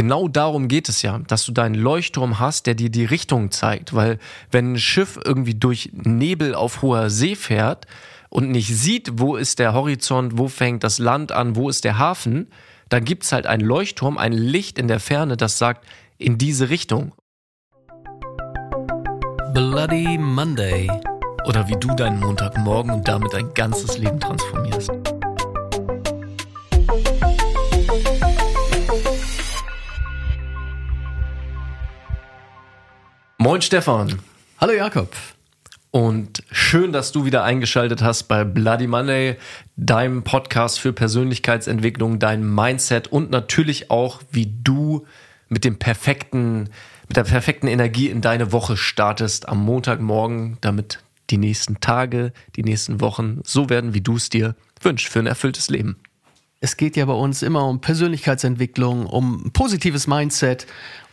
genau 0.00 0.28
darum 0.28 0.68
geht 0.68 0.88
es 0.88 1.02
ja, 1.02 1.18
dass 1.18 1.44
du 1.44 1.52
deinen 1.52 1.74
Leuchtturm 1.74 2.38
hast, 2.40 2.66
der 2.66 2.74
dir 2.74 2.88
die 2.88 3.04
Richtung 3.04 3.50
zeigt. 3.50 3.94
Weil 3.94 4.18
wenn 4.50 4.72
ein 4.72 4.78
Schiff 4.78 5.20
irgendwie 5.22 5.54
durch 5.54 5.90
Nebel 5.92 6.54
auf 6.54 6.80
hoher 6.80 7.10
See 7.10 7.36
fährt 7.36 7.86
und 8.30 8.50
nicht 8.50 8.74
sieht, 8.74 9.18
wo 9.20 9.36
ist 9.36 9.58
der 9.58 9.74
Horizont, 9.74 10.38
wo 10.38 10.48
fängt 10.48 10.84
das 10.84 10.98
Land 11.00 11.32
an, 11.32 11.54
wo 11.54 11.68
ist 11.68 11.84
der 11.84 11.98
Hafen, 11.98 12.46
dann 12.88 13.04
gibt 13.04 13.24
es 13.24 13.32
halt 13.32 13.46
einen 13.46 13.62
Leuchtturm, 13.62 14.16
ein 14.16 14.32
Licht 14.32 14.78
in 14.78 14.88
der 14.88 15.00
Ferne, 15.00 15.36
das 15.36 15.58
sagt, 15.58 15.86
in 16.16 16.38
diese 16.38 16.70
Richtung. 16.70 17.12
Bloody 19.52 20.16
Monday. 20.16 20.90
Oder 21.44 21.68
wie 21.68 21.76
du 21.78 21.94
deinen 21.94 22.20
Montagmorgen 22.20 22.90
und 22.90 23.06
damit 23.06 23.34
dein 23.34 23.52
ganzes 23.52 23.98
Leben 23.98 24.18
transformierst. 24.18 25.19
Moin 33.42 33.62
Stefan. 33.62 34.18
Hallo 34.58 34.74
Jakob. 34.74 35.16
Und 35.90 36.42
schön, 36.52 36.92
dass 36.92 37.10
du 37.10 37.24
wieder 37.24 37.42
eingeschaltet 37.42 38.02
hast 38.02 38.24
bei 38.24 38.44
Bloody 38.44 38.86
Monday, 38.86 39.38
deinem 39.76 40.24
Podcast 40.24 40.78
für 40.78 40.92
Persönlichkeitsentwicklung, 40.92 42.18
dein 42.18 42.46
Mindset 42.54 43.08
und 43.08 43.30
natürlich 43.30 43.90
auch, 43.90 44.20
wie 44.30 44.52
du 44.62 45.06
mit 45.48 45.64
dem 45.64 45.78
perfekten, 45.78 46.68
mit 47.08 47.16
der 47.16 47.24
perfekten 47.24 47.66
Energie 47.66 48.10
in 48.10 48.20
deine 48.20 48.52
Woche 48.52 48.76
startest 48.76 49.48
am 49.48 49.64
Montagmorgen, 49.64 50.58
damit 50.60 51.02
die 51.30 51.38
nächsten 51.38 51.80
Tage, 51.80 52.34
die 52.56 52.62
nächsten 52.62 53.00
Wochen 53.00 53.40
so 53.42 53.70
werden, 53.70 53.94
wie 53.94 54.02
du 54.02 54.16
es 54.16 54.28
dir 54.28 54.54
wünschst 54.82 55.08
für 55.08 55.20
ein 55.20 55.26
erfülltes 55.26 55.70
Leben. 55.70 55.96
Es 56.62 56.76
geht 56.76 56.94
ja 56.94 57.06
bei 57.06 57.14
uns 57.14 57.40
immer 57.40 57.66
um 57.66 57.80
Persönlichkeitsentwicklung, 57.80 59.06
um 59.06 59.50
positives 59.54 60.06
Mindset 60.06 60.66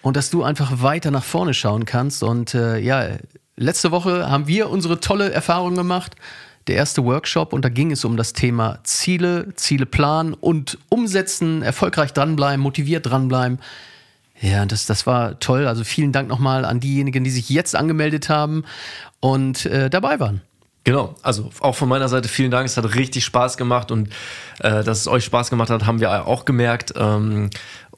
und 0.08 0.16
dass 0.16 0.30
du 0.30 0.42
einfach 0.42 0.82
weiter 0.82 1.12
nach 1.12 1.26
vorne 1.26 1.54
schauen 1.54 1.84
kannst. 1.84 2.24
Und 2.24 2.54
äh, 2.54 2.80
ja, 2.80 3.10
letzte 3.58 3.92
Woche 3.92 4.30
haben 4.30 4.48
wir 4.48 4.70
unsere 4.70 5.02
tolle 5.02 5.34
Erfahrung 5.34 5.76
gemacht. 5.76 6.16
Der 6.68 6.78
erste 6.78 7.04
Workshop 7.04 7.52
und 7.52 7.66
da 7.66 7.70
ging 7.70 7.92
es 7.92 8.06
um 8.06 8.16
das 8.16 8.32
Thema 8.32 8.80
Ziele, 8.84 9.54
Ziele 9.56 9.86
planen 9.86 10.34
und 10.34 10.78
umsetzen, 10.88 11.62
erfolgreich 11.62 12.14
dranbleiben, 12.14 12.62
motiviert 12.62 13.06
dranbleiben. 13.06 13.60
Ja, 14.40 14.66
das, 14.66 14.86
das 14.86 15.06
war 15.06 15.40
toll. 15.40 15.68
Also 15.68 15.84
vielen 15.84 16.14
Dank 16.14 16.30
nochmal 16.30 16.64
an 16.64 16.80
diejenigen, 16.80 17.26
die 17.26 17.30
sich 17.30 17.50
jetzt 17.50 17.76
angemeldet 17.76 18.30
haben 18.30 18.64
und 19.20 19.66
äh, 19.66 19.90
dabei 19.90 20.22
waren. 20.22 20.42
Genau, 20.88 21.16
also 21.22 21.50
auch 21.60 21.76
von 21.76 21.90
meiner 21.90 22.08
Seite 22.08 22.30
vielen 22.30 22.50
Dank. 22.50 22.66
Es 22.66 22.78
hat 22.78 22.96
richtig 22.96 23.26
Spaß 23.26 23.58
gemacht 23.58 23.92
und 23.92 24.08
äh, 24.60 24.86
dass 24.86 25.02
es 25.02 25.10
euch 25.10 25.26
Spaß 25.26 25.50
gemacht 25.50 25.70
hat, 25.70 25.86
haben 25.86 26.00
wir 26.00 26.26
auch 26.26 26.46
gemerkt. 26.46 26.94
Ähm, 26.96 27.50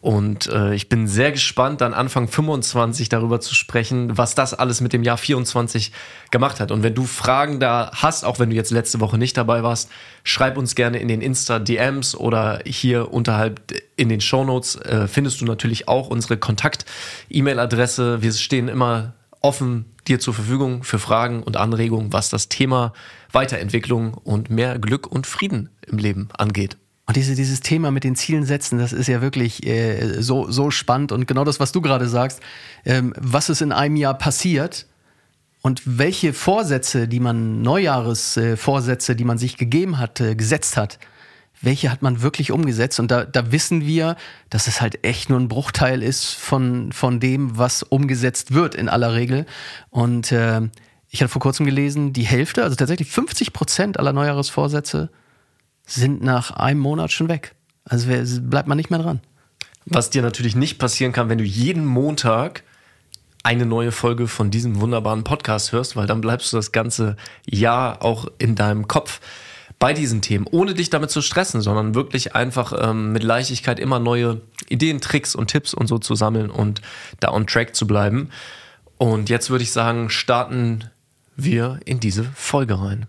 und 0.02 0.48
äh, 0.48 0.74
ich 0.74 0.88
bin 0.88 1.08
sehr 1.08 1.34
gespannt, 1.34 1.82
dann 1.82 1.94
Anfang 1.94 2.30
25 2.30 3.10
darüber 3.10 3.42
zu 3.42 3.54
sprechen, 3.54 4.18
was 4.18 4.34
das 4.34 4.54
alles 4.54 4.80
mit 4.80 4.94
dem 4.94 5.04
Jahr 5.04 5.18
24 5.18 5.92
gemacht 6.32 6.62
hat. 6.62 6.72
Und 6.72 6.84
wenn 6.84 6.96
du 6.96 7.04
Fragen 7.04 7.60
da 7.60 7.92
hast, 7.94 8.24
auch 8.24 8.40
wenn 8.40 8.50
du 8.50 8.56
jetzt 8.56 8.72
letzte 8.72 9.02
Woche 9.02 9.18
nicht 9.18 9.36
dabei 9.36 9.62
warst, 9.62 9.90
schreib 10.24 10.58
uns 10.58 10.76
gerne 10.76 11.00
in 11.00 11.10
den 11.10 11.20
Insta-DMs 11.20 12.16
oder 12.16 12.62
hier 12.66 13.12
unterhalb 13.12 13.62
in 13.98 14.08
den 14.08 14.22
Shownotes 14.22 14.78
äh, 14.78 15.08
findest 15.08 15.42
du 15.42 15.46
natürlich 15.46 15.90
auch 15.90 16.08
unsere 16.08 16.38
Kontakt-E-Mail-Adresse. 16.38 18.22
Wir 18.22 18.32
stehen 18.32 18.70
immer 18.70 19.16
offen 19.42 19.86
dir 20.08 20.20
zur 20.20 20.34
Verfügung 20.34 20.84
für 20.84 21.00
Fragen 21.00 21.44
und 21.44 21.58
Anregungen, 21.58 22.14
was 22.14 22.30
das 22.30 22.48
Thema 22.48 22.94
Weiterentwicklung 23.32 24.14
und 24.14 24.50
mehr 24.50 24.80
Glück 24.80 25.08
und 25.08 25.28
Frieden 25.28 25.70
im 25.86 25.98
Leben 25.98 26.30
angeht. 26.38 26.78
Und 27.10 27.16
diese, 27.16 27.34
dieses 27.34 27.62
Thema 27.62 27.90
mit 27.90 28.04
den 28.04 28.16
Zielen 28.16 28.46
setzen, 28.46 28.78
das 28.78 28.94
ist 28.94 29.08
ja 29.08 29.20
wirklich 29.20 29.66
äh, 29.66 30.22
so, 30.22 30.52
so 30.52 30.70
spannend. 30.70 31.12
Und 31.12 31.26
genau 31.26 31.44
das, 31.44 31.60
was 31.60 31.72
du 31.72 31.82
gerade 31.82 32.08
sagst, 32.08 32.40
ähm, 32.86 33.16
was 33.18 33.50
ist 33.50 33.64
in 33.64 33.72
einem 33.72 33.96
Jahr 33.96 34.16
passiert 34.16 34.86
und 35.64 35.82
welche 35.86 36.34
Vorsätze, 36.34 37.08
die 37.08 37.20
man, 37.20 37.64
Neujahresvorsätze, 37.64 39.14
äh, 39.14 39.16
die 39.16 39.24
man 39.24 39.40
sich 39.40 39.58
gegeben 39.58 39.98
hat, 39.98 40.22
äh, 40.22 40.36
gesetzt 40.36 40.78
hat, 40.78 41.00
welche 41.64 41.92
hat 41.92 42.04
man 42.04 42.22
wirklich 42.22 42.52
umgesetzt? 42.52 43.00
Und 43.00 43.10
da, 43.10 43.26
da 43.26 43.52
wissen 43.52 43.88
wir, 43.88 44.16
dass 44.52 44.68
es 44.68 44.80
halt 44.80 45.04
echt 45.04 45.32
nur 45.32 45.40
ein 45.40 45.48
Bruchteil 45.48 46.04
ist 46.04 46.36
von, 46.36 46.92
von 46.92 47.20
dem, 47.20 47.58
was 47.58 47.82
umgesetzt 47.82 48.54
wird 48.54 48.76
in 48.76 48.88
aller 48.88 49.16
Regel. 49.16 49.48
Und 49.90 50.32
äh, 50.32 50.62
ich 51.10 51.24
hatte 51.24 51.32
vor 51.32 51.42
kurzem 51.42 51.66
gelesen, 51.66 52.14
die 52.14 52.28
Hälfte, 52.28 52.62
also 52.62 52.76
tatsächlich 52.76 53.10
50 53.10 53.52
Prozent 53.52 53.98
aller 53.98 54.14
Neujahresvorsätze 54.14 55.10
sind 55.90 56.22
nach 56.22 56.52
einem 56.52 56.80
Monat 56.80 57.12
schon 57.12 57.30
weg. 57.30 57.56
Also 57.86 58.08
bleibt 58.42 58.68
man 58.68 58.78
nicht 58.78 58.90
mehr 58.90 59.00
dran. 59.00 59.22
Was 59.86 60.10
dir 60.10 60.22
natürlich 60.22 60.56
nicht 60.56 60.78
passieren 60.78 61.12
kann, 61.12 61.30
wenn 61.30 61.40
du 61.40 61.44
jeden 61.44 61.86
Montag 61.86 62.64
eine 63.44 63.66
neue 63.66 63.92
Folge 63.92 64.28
von 64.28 64.52
diesem 64.52 64.80
wunderbaren 64.82 65.24
Podcast 65.24 65.72
hörst, 65.72 65.96
weil 65.96 66.08
dann 66.08 66.22
bleibst 66.22 66.54
du 66.54 66.58
das 66.58 66.72
ganze 66.72 67.16
Jahr 67.50 68.04
auch 68.04 68.28
in 68.38 68.56
deinem 68.56 68.88
Kopf 68.88 69.22
bei 69.80 69.94
diesen 69.94 70.22
Themen, 70.22 70.46
ohne 70.52 70.74
dich 70.74 70.90
damit 70.90 71.10
zu 71.10 71.22
stressen, 71.22 71.62
sondern 71.62 71.96
wirklich 71.96 72.36
einfach 72.36 72.74
ähm, 72.78 73.14
mit 73.14 73.24
Leichtigkeit 73.24 73.80
immer 73.80 73.98
neue 73.98 74.42
Ideen, 74.68 75.00
Tricks 75.00 75.36
und 75.36 75.48
Tipps 75.48 75.74
und 75.74 75.88
so 75.88 75.98
zu 75.98 76.16
sammeln 76.16 76.52
und 76.52 76.82
da 77.22 77.32
on 77.32 77.48
track 77.48 77.76
zu 77.76 77.88
bleiben. 77.88 78.30
Und 78.98 79.30
jetzt 79.30 79.50
würde 79.50 79.64
ich 79.64 79.72
sagen, 79.72 80.10
starten 80.10 80.90
wir 81.38 81.80
in 81.86 82.02
diese 82.02 82.26
Folge 82.26 82.80
rein. 82.80 83.08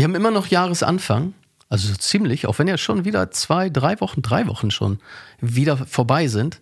Wir 0.00 0.04
haben 0.04 0.14
immer 0.14 0.30
noch 0.30 0.46
Jahresanfang, 0.46 1.34
also 1.68 1.88
so 1.88 1.94
ziemlich, 1.94 2.46
auch 2.46 2.58
wenn 2.58 2.66
ja 2.66 2.78
schon 2.78 3.04
wieder 3.04 3.30
zwei, 3.32 3.68
drei 3.68 4.00
Wochen, 4.00 4.22
drei 4.22 4.46
Wochen 4.46 4.70
schon 4.70 4.98
wieder 5.42 5.76
vorbei 5.76 6.26
sind. 6.26 6.58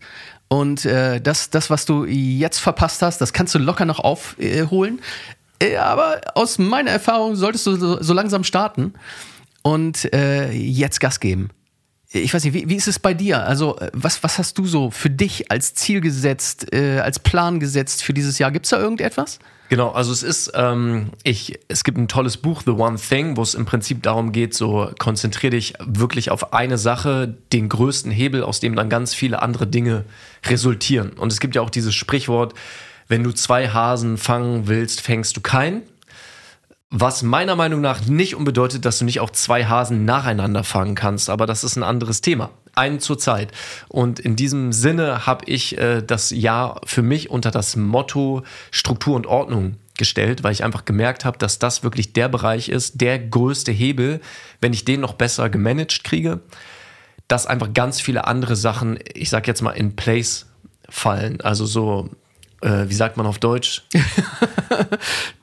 Und 0.48 0.84
äh, 0.84 1.20
das, 1.20 1.48
das, 1.48 1.70
was 1.70 1.86
du 1.86 2.04
jetzt 2.04 2.58
verpasst 2.58 3.00
hast, 3.00 3.20
das 3.20 3.32
kannst 3.32 3.54
du 3.54 3.60
locker 3.60 3.84
noch 3.84 4.00
aufholen. 4.00 4.98
Äh, 5.62 5.76
aber 5.76 6.20
aus 6.34 6.58
meiner 6.58 6.90
Erfahrung 6.90 7.36
solltest 7.36 7.64
du 7.68 7.76
so, 7.76 8.02
so 8.02 8.12
langsam 8.12 8.42
starten 8.42 8.94
und 9.62 10.12
äh, 10.12 10.50
jetzt 10.50 10.98
Gas 10.98 11.20
geben. 11.20 11.50
Ich 12.10 12.32
weiß 12.32 12.44
nicht, 12.44 12.54
wie, 12.54 12.68
wie 12.68 12.76
ist 12.76 12.88
es 12.88 12.98
bei 12.98 13.12
dir? 13.12 13.44
Also, 13.44 13.78
äh, 13.78 13.90
was, 13.92 14.22
was 14.22 14.38
hast 14.38 14.56
du 14.56 14.66
so 14.66 14.90
für 14.90 15.10
dich 15.10 15.50
als 15.50 15.74
Ziel 15.74 16.00
gesetzt, 16.00 16.72
äh, 16.72 17.00
als 17.00 17.18
Plan 17.18 17.60
gesetzt 17.60 18.02
für 18.02 18.14
dieses 18.14 18.38
Jahr? 18.38 18.50
Gibt 18.50 18.64
es 18.64 18.70
da 18.70 18.78
irgendetwas? 18.78 19.38
Genau, 19.68 19.90
also 19.90 20.12
es 20.12 20.22
ist, 20.22 20.52
ähm, 20.54 21.10
ich, 21.22 21.58
es 21.68 21.84
gibt 21.84 21.98
ein 21.98 22.08
tolles 22.08 22.38
Buch, 22.38 22.62
The 22.64 22.70
One 22.70 22.96
Thing, 22.96 23.36
wo 23.36 23.42
es 23.42 23.54
im 23.54 23.66
Prinzip 23.66 24.02
darum 24.02 24.32
geht, 24.32 24.54
so 24.54 24.90
konzentrier 24.98 25.50
dich 25.50 25.74
wirklich 25.84 26.30
auf 26.30 26.54
eine 26.54 26.78
Sache, 26.78 27.36
den 27.52 27.68
größten 27.68 28.10
Hebel, 28.10 28.42
aus 28.42 28.60
dem 28.60 28.74
dann 28.74 28.88
ganz 28.88 29.12
viele 29.12 29.42
andere 29.42 29.66
Dinge 29.66 30.04
resultieren. 30.46 31.10
Und 31.10 31.30
es 31.30 31.40
gibt 31.40 31.54
ja 31.54 31.60
auch 31.60 31.68
dieses 31.68 31.94
Sprichwort, 31.94 32.54
wenn 33.08 33.22
du 33.22 33.32
zwei 33.32 33.68
Hasen 33.68 34.16
fangen 34.16 34.68
willst, 34.68 35.02
fängst 35.02 35.36
du 35.36 35.42
keinen. 35.42 35.82
Was 36.90 37.22
meiner 37.22 37.54
Meinung 37.54 37.82
nach 37.82 38.06
nicht 38.06 38.34
unbedeutet, 38.34 38.86
dass 38.86 38.98
du 38.98 39.04
nicht 39.04 39.20
auch 39.20 39.28
zwei 39.28 39.66
Hasen 39.66 40.06
nacheinander 40.06 40.64
fangen 40.64 40.94
kannst, 40.94 41.28
aber 41.28 41.46
das 41.46 41.62
ist 41.62 41.76
ein 41.76 41.82
anderes 41.82 42.22
Thema. 42.22 42.50
Einen 42.74 42.98
zur 42.98 43.18
Zeit. 43.18 43.52
Und 43.88 44.18
in 44.18 44.36
diesem 44.36 44.72
Sinne 44.72 45.26
habe 45.26 45.44
ich 45.44 45.76
äh, 45.76 46.00
das 46.00 46.30
Jahr 46.30 46.80
für 46.86 47.02
mich 47.02 47.28
unter 47.28 47.50
das 47.50 47.76
Motto 47.76 48.42
Struktur 48.70 49.16
und 49.16 49.26
Ordnung 49.26 49.76
gestellt, 49.98 50.44
weil 50.44 50.52
ich 50.52 50.64
einfach 50.64 50.86
gemerkt 50.86 51.26
habe, 51.26 51.36
dass 51.36 51.58
das 51.58 51.82
wirklich 51.82 52.14
der 52.14 52.30
Bereich 52.30 52.70
ist, 52.70 53.02
der 53.02 53.18
größte 53.18 53.70
Hebel, 53.70 54.20
wenn 54.62 54.72
ich 54.72 54.86
den 54.86 55.00
noch 55.00 55.12
besser 55.12 55.50
gemanagt 55.50 56.04
kriege, 56.04 56.40
dass 57.26 57.46
einfach 57.46 57.74
ganz 57.74 58.00
viele 58.00 58.26
andere 58.26 58.56
Sachen, 58.56 58.98
ich 59.12 59.28
sag 59.28 59.46
jetzt 59.46 59.60
mal, 59.60 59.72
in 59.72 59.94
place 59.94 60.46
fallen. 60.88 61.42
Also 61.42 61.66
so 61.66 62.08
äh, 62.60 62.88
wie 62.88 62.94
sagt 62.94 63.16
man 63.16 63.26
auf 63.26 63.38
Deutsch? 63.38 63.82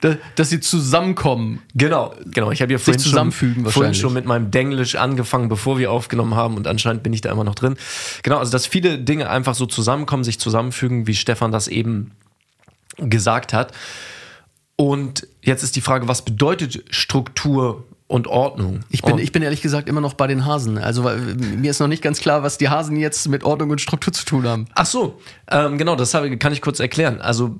dass 0.36 0.50
sie 0.50 0.60
zusammenkommen. 0.60 1.62
Genau, 1.74 2.14
genau. 2.26 2.52
Ich 2.52 2.62
habe 2.62 2.72
ja 2.72 2.78
vorhin, 2.78 3.02
schon, 3.02 3.32
vorhin 3.32 3.94
schon 3.94 4.14
mit 4.14 4.26
meinem 4.26 4.52
Denglisch 4.52 4.96
angefangen, 4.96 5.50
bevor 5.50 5.78
wir 5.78 5.92
aufgenommen 5.92 6.36
haben 6.36 6.56
und 6.56 6.68
anscheinend 6.68 7.04
bin 7.04 7.14
ich 7.14 7.22
da 7.22 7.32
immer 7.32 7.44
noch 7.44 7.56
drin. 7.56 7.76
Genau, 8.24 8.38
also 8.38 8.52
dass 8.52 8.66
viele 8.66 9.00
Dinge 9.00 9.30
einfach 9.30 9.56
so 9.56 9.66
zusammenkommen, 9.66 10.24
sich 10.24 10.40
zusammenfügen, 10.40 11.08
wie 11.08 11.16
Stefan 11.16 11.52
das 11.52 11.68
eben 11.68 12.12
gesagt 12.98 13.54
hat. 13.54 13.74
Und 14.76 15.28
jetzt 15.42 15.64
ist 15.64 15.76
die 15.76 15.82
Frage, 15.82 16.08
was 16.08 16.24
bedeutet 16.24 16.84
Struktur 16.90 17.86
und 18.08 18.28
Ordnung. 18.28 18.82
Ich 18.90 19.02
bin, 19.02 19.18
ich 19.18 19.32
bin 19.32 19.42
ehrlich 19.42 19.62
gesagt 19.62 19.90
immer 19.90 20.02
noch 20.02 20.14
bei 20.14 20.28
den 20.28 20.46
Hasen. 20.46 20.78
Also 20.78 21.04
mir 21.04 21.72
ist 21.72 21.80
noch 21.80 21.88
nicht 21.88 22.04
ganz 22.04 22.20
klar, 22.20 22.44
was 22.44 22.58
die 22.58 22.70
Hasen 22.70 22.98
jetzt 22.98 23.28
mit 23.28 23.44
Ordnung 23.44 23.72
und 23.72 23.82
Struktur 23.82 24.14
zu 24.14 24.26
tun 24.26 24.48
haben. 24.48 24.68
Ach 24.76 24.86
so, 24.86 25.20
ähm, 25.50 25.78
genau, 25.78 25.96
das 25.96 26.12
kann 26.12 26.54
ich 26.54 26.62
kurz 26.62 26.80
erklären. 26.80 27.20
Also 27.20 27.58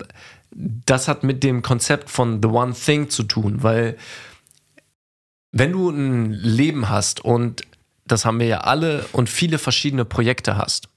das 0.52 1.08
hat 1.08 1.24
mit 1.24 1.44
dem 1.44 1.64
Konzept 1.64 2.10
von 2.10 2.42
The 2.42 2.50
One 2.50 2.74
Thing 2.74 3.10
zu 3.10 3.24
tun, 3.24 3.64
weil 3.64 3.98
wenn 5.52 5.72
du 5.72 5.90
ein 5.90 6.32
Leben 6.32 6.90
hast 6.90 7.24
und 7.26 7.64
das 8.06 8.24
haben 8.24 8.40
wir 8.40 8.48
ja 8.48 8.60
alle 8.62 9.06
und 9.14 9.30
viele 9.30 9.58
verschiedene 9.58 10.06
Projekte 10.06 10.58
hast 10.58 10.90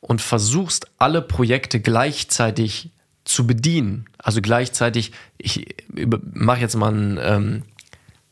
und 0.00 0.20
versuchst 0.20 0.88
alle 0.98 1.22
Projekte 1.22 1.80
gleichzeitig 1.80 2.90
zu 3.24 3.46
bedienen, 3.46 4.06
also 4.18 4.40
gleichzeitig, 4.40 5.12
ich 5.38 5.76
mache 6.32 6.60
jetzt 6.60 6.76
mal 6.76 6.92
ein 6.92 7.18
ähm, 7.22 7.62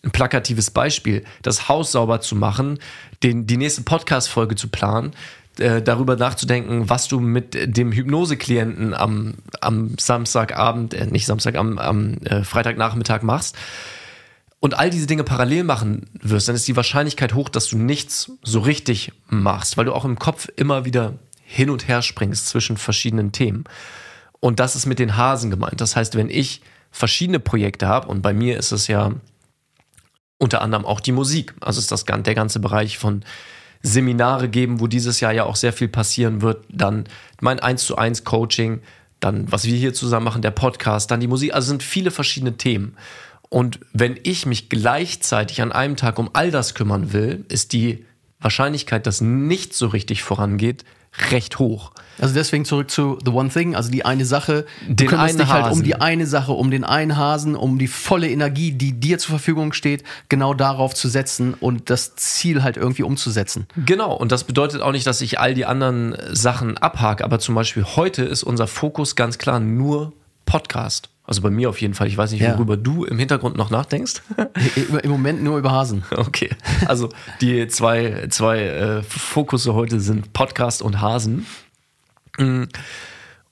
ein 0.04 0.10
plakatives 0.10 0.70
Beispiel, 0.70 1.24
das 1.42 1.68
Haus 1.68 1.92
sauber 1.92 2.20
zu 2.20 2.36
machen, 2.36 2.78
den, 3.22 3.46
die 3.46 3.56
nächste 3.56 3.82
Podcast-Folge 3.82 4.56
zu 4.56 4.68
planen, 4.68 5.12
äh, 5.58 5.82
darüber 5.82 6.16
nachzudenken, 6.16 6.90
was 6.90 7.08
du 7.08 7.20
mit 7.20 7.76
dem 7.76 7.92
Hypnoseklienten 7.92 8.92
am, 8.94 9.34
am 9.60 9.96
Samstagabend, 9.98 10.94
äh, 10.94 11.06
nicht 11.06 11.26
Samstag, 11.26 11.56
am, 11.56 11.78
am 11.78 12.14
äh, 12.24 12.42
Freitagnachmittag 12.44 13.22
machst 13.22 13.56
und 14.60 14.78
all 14.78 14.90
diese 14.90 15.06
Dinge 15.06 15.24
parallel 15.24 15.62
machen 15.64 16.06
wirst, 16.14 16.48
dann 16.48 16.56
ist 16.56 16.66
die 16.66 16.76
Wahrscheinlichkeit 16.76 17.34
hoch, 17.34 17.48
dass 17.48 17.68
du 17.68 17.76
nichts 17.78 18.32
so 18.42 18.60
richtig 18.60 19.12
machst, 19.28 19.76
weil 19.76 19.84
du 19.84 19.92
auch 19.92 20.04
im 20.04 20.18
Kopf 20.18 20.48
immer 20.56 20.84
wieder 20.84 21.14
hin 21.44 21.70
und 21.70 21.86
her 21.86 22.02
springst 22.02 22.48
zwischen 22.48 22.76
verschiedenen 22.76 23.30
Themen. 23.30 23.64
Und 24.40 24.60
das 24.60 24.74
ist 24.74 24.86
mit 24.86 24.98
den 24.98 25.16
Hasen 25.16 25.50
gemeint. 25.50 25.80
Das 25.80 25.96
heißt, 25.96 26.16
wenn 26.16 26.30
ich 26.30 26.62
verschiedene 26.90 27.40
Projekte 27.40 27.86
habe, 27.86 28.08
und 28.08 28.22
bei 28.22 28.32
mir 28.32 28.58
ist 28.58 28.72
es 28.72 28.88
ja 28.88 29.12
unter 30.44 30.60
anderem 30.60 30.84
auch 30.84 31.00
die 31.00 31.12
Musik, 31.12 31.54
also 31.62 31.80
ist 31.80 31.90
das 31.90 32.04
der 32.04 32.34
ganze 32.34 32.60
Bereich 32.60 32.98
von 32.98 33.24
Seminare 33.82 34.50
geben, 34.50 34.78
wo 34.78 34.86
dieses 34.86 35.20
Jahr 35.20 35.32
ja 35.32 35.44
auch 35.44 35.56
sehr 35.56 35.72
viel 35.72 35.88
passieren 35.88 36.42
wird. 36.42 36.66
Dann 36.68 37.04
mein 37.40 37.60
1 37.60 37.82
zu 37.82 37.96
1 37.96 38.24
Coaching, 38.24 38.82
dann 39.20 39.50
was 39.50 39.64
wir 39.64 39.74
hier 39.74 39.94
zusammen 39.94 40.24
machen, 40.24 40.42
der 40.42 40.50
Podcast, 40.50 41.10
dann 41.10 41.20
die 41.20 41.28
Musik. 41.28 41.54
Also 41.54 41.68
sind 41.68 41.82
viele 41.82 42.10
verschiedene 42.10 42.58
Themen. 42.58 42.94
Und 43.48 43.80
wenn 43.94 44.20
ich 44.22 44.44
mich 44.44 44.68
gleichzeitig 44.68 45.62
an 45.62 45.72
einem 45.72 45.96
Tag 45.96 46.18
um 46.18 46.28
all 46.34 46.50
das 46.50 46.74
kümmern 46.74 47.14
will, 47.14 47.46
ist 47.48 47.72
die 47.72 48.04
Wahrscheinlichkeit, 48.38 49.06
dass 49.06 49.22
nichts 49.22 49.78
so 49.78 49.86
richtig 49.86 50.22
vorangeht, 50.22 50.84
recht 51.30 51.58
hoch. 51.58 51.92
Also 52.18 52.34
deswegen 52.34 52.64
zurück 52.64 52.90
zu 52.90 53.18
The 53.24 53.30
One 53.32 53.48
Thing, 53.48 53.74
also 53.74 53.90
die 53.90 54.04
eine 54.04 54.24
Sache. 54.24 54.66
Du 54.86 54.94
den 54.94 55.08
kümmerst 55.08 55.38
dich 55.38 55.48
halt 55.48 55.72
um 55.72 55.82
die 55.82 55.96
eine 55.96 56.26
Sache, 56.26 56.52
um 56.52 56.70
den 56.70 56.84
einen 56.84 57.16
Hasen, 57.16 57.56
um 57.56 57.78
die 57.78 57.88
volle 57.88 58.30
Energie, 58.30 58.72
die 58.72 58.92
dir 58.92 59.18
zur 59.18 59.30
Verfügung 59.30 59.72
steht, 59.72 60.04
genau 60.28 60.54
darauf 60.54 60.94
zu 60.94 61.08
setzen 61.08 61.54
und 61.54 61.90
das 61.90 62.14
Ziel 62.16 62.62
halt 62.62 62.76
irgendwie 62.76 63.02
umzusetzen. 63.02 63.66
Genau, 63.76 64.14
und 64.14 64.30
das 64.30 64.44
bedeutet 64.44 64.80
auch 64.80 64.92
nicht, 64.92 65.06
dass 65.06 65.20
ich 65.20 65.40
all 65.40 65.54
die 65.54 65.66
anderen 65.66 66.16
Sachen 66.32 66.78
abhake, 66.78 67.24
aber 67.24 67.38
zum 67.38 67.54
Beispiel 67.54 67.84
heute 67.84 68.22
ist 68.22 68.44
unser 68.44 68.66
Fokus 68.66 69.16
ganz 69.16 69.38
klar 69.38 69.58
nur 69.58 70.12
Podcast. 70.46 71.08
Also 71.26 71.40
bei 71.40 71.50
mir 71.50 71.70
auf 71.70 71.80
jeden 71.80 71.94
Fall. 71.94 72.06
Ich 72.06 72.18
weiß 72.18 72.32
nicht, 72.32 72.42
worüber 72.42 72.74
ja. 72.74 72.80
du 72.80 73.04
im 73.04 73.18
Hintergrund 73.18 73.56
noch 73.56 73.70
nachdenkst. 73.70 74.22
Im 75.02 75.10
Moment 75.10 75.42
nur 75.42 75.58
über 75.58 75.72
Hasen. 75.72 76.04
Okay. 76.16 76.50
Also 76.86 77.08
die 77.40 77.66
zwei, 77.68 78.26
zwei 78.28 78.60
äh, 78.62 79.02
Fokusse 79.02 79.74
heute 79.74 80.00
sind 80.00 80.32
Podcast 80.32 80.82
und 80.82 81.00
Hasen. 81.00 81.46
Mm. 82.38 82.64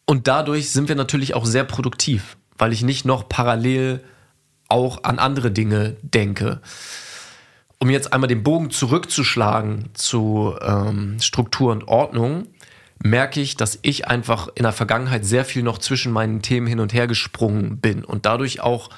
Und 0.05 0.29
dadurch 0.29 0.71
sind 0.71 0.89
wir 0.89 0.97
natürlich 0.97 1.35
auch 1.35 1.47
sehr 1.47 1.65
produktiv, 1.65 2.37
weil 2.59 2.73
ich 2.73 2.83
nicht 2.83 3.05
noch 3.05 3.29
parallel 3.29 4.03
auch 4.69 5.05
an 5.05 5.19
andere 5.19 5.51
Dinge 5.51 5.97
denke. 6.03 6.61
Um 7.79 7.89
jetzt 7.89 8.13
einmal 8.13 8.29
den 8.29 8.43
Bogen 8.43 8.71
zurückzuschlagen 8.71 9.91
zu 9.95 10.55
ähm, 10.61 11.19
Struktur 11.21 11.73
und 11.73 11.89
Ordnung, 11.89 12.49
merke 13.03 13.41
ich, 13.41 13.57
dass 13.57 13.79
ich 13.83 14.07
einfach 14.07 14.49
in 14.55 14.63
der 14.63 14.73
Vergangenheit 14.73 15.25
sehr 15.25 15.45
viel 15.45 15.63
noch 15.63 15.79
zwischen 15.79 16.13
meinen 16.13 16.41
Themen 16.43 16.67
hin 16.67 16.81
und 16.81 16.95
her 16.95 17.07
gesprungen 17.07 17.79
bin 17.79 18.05
und 18.05 18.27
dadurch 18.27 18.61
auch, 18.61 18.91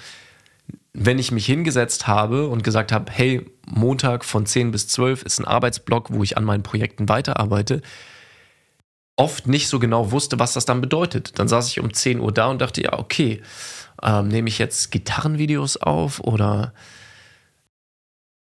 wenn 0.93 1.19
ich 1.19 1.33
mich 1.33 1.47
hingesetzt 1.47 2.07
habe 2.07 2.49
und 2.49 2.63
gesagt 2.63 2.93
habe, 2.93 3.11
hey, 3.11 3.47
Montag 3.67 4.25
von 4.25 4.47
10 4.47 4.71
bis 4.71 4.89
12 4.89 5.23
ist 5.23 5.41
ein 5.41 5.47
Arbeitsblock, 5.47 6.13
wo 6.13 6.23
ich 6.23 6.37
an 6.37 6.45
meinen 6.45 6.63
Projekten 6.63 7.09
weiterarbeite, 7.09 7.81
oft 9.17 9.47
nicht 9.47 9.69
so 9.69 9.79
genau 9.79 10.11
wusste, 10.11 10.39
was 10.39 10.53
das 10.53 10.67
dann 10.67 10.81
bedeutet. 10.81 11.39
Dann 11.39 11.49
saß 11.49 11.69
ich 11.69 11.81
um 11.81 11.93
10 11.93 12.21
Uhr 12.21 12.33
da 12.33 12.49
und 12.49 12.61
dachte, 12.61 12.83
ja, 12.83 12.99
okay, 12.99 13.43
ähm, 14.03 14.29
nehme 14.29 14.49
ich 14.49 14.59
jetzt 14.59 14.91
Gitarrenvideos 14.91 15.79
auf 15.79 16.21
oder 16.21 16.75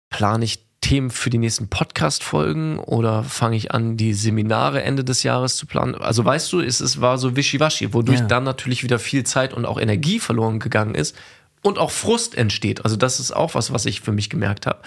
plane 0.10 0.44
ich 0.44 0.66
Themen 0.86 1.10
für 1.10 1.32
die 1.32 1.40
nächsten 1.40 1.68
Podcast-Folgen 1.68 2.78
oder 2.78 3.24
fange 3.24 3.58
ich 3.58 3.72
an, 3.72 3.98
die 3.98 4.14
Seminare 4.14 4.84
Ende 4.84 5.04
des 5.04 5.24
Jahres 5.24 5.56
zu 5.56 5.66
planen? 5.66 5.96
Also 5.96 6.24
weißt 6.24 6.54
du, 6.54 6.60
es, 6.60 6.80
es 6.80 7.02
war 7.02 7.18
so 7.18 7.36
wischiwaschi, 7.36 7.92
wodurch 7.92 8.20
ja. 8.20 8.26
dann 8.28 8.44
natürlich 8.44 8.84
wieder 8.84 9.00
viel 9.00 9.24
Zeit 9.24 9.56
und 9.56 9.66
auch 9.66 9.80
Energie 9.80 10.20
verloren 10.20 10.60
gegangen 10.60 10.94
ist 10.94 11.16
und 11.64 11.80
auch 11.80 11.90
Frust 11.90 12.38
entsteht. 12.38 12.86
Also 12.86 12.98
das 12.98 13.20
ist 13.20 13.32
auch 13.32 13.56
was, 13.56 13.74
was 13.74 13.88
ich 13.88 14.02
für 14.02 14.12
mich 14.12 14.30
gemerkt 14.30 14.68
habe. 14.68 14.84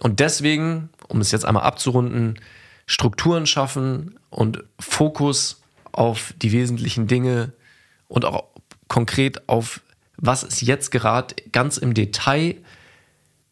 Und 0.00 0.18
deswegen, 0.18 0.88
um 1.06 1.20
es 1.20 1.30
jetzt 1.30 1.44
einmal 1.44 1.62
abzurunden, 1.62 2.40
Strukturen 2.86 3.46
schaffen 3.46 4.18
und 4.30 4.64
Fokus 4.80 5.62
auf 5.92 6.34
die 6.42 6.50
wesentlichen 6.50 7.06
Dinge 7.06 7.52
und 8.08 8.24
auch 8.24 8.46
konkret 8.88 9.48
auf 9.48 9.80
was 10.16 10.42
ist 10.42 10.60
jetzt 10.60 10.90
gerade 10.90 11.36
ganz 11.52 11.76
im 11.76 11.94
Detail 11.94 12.56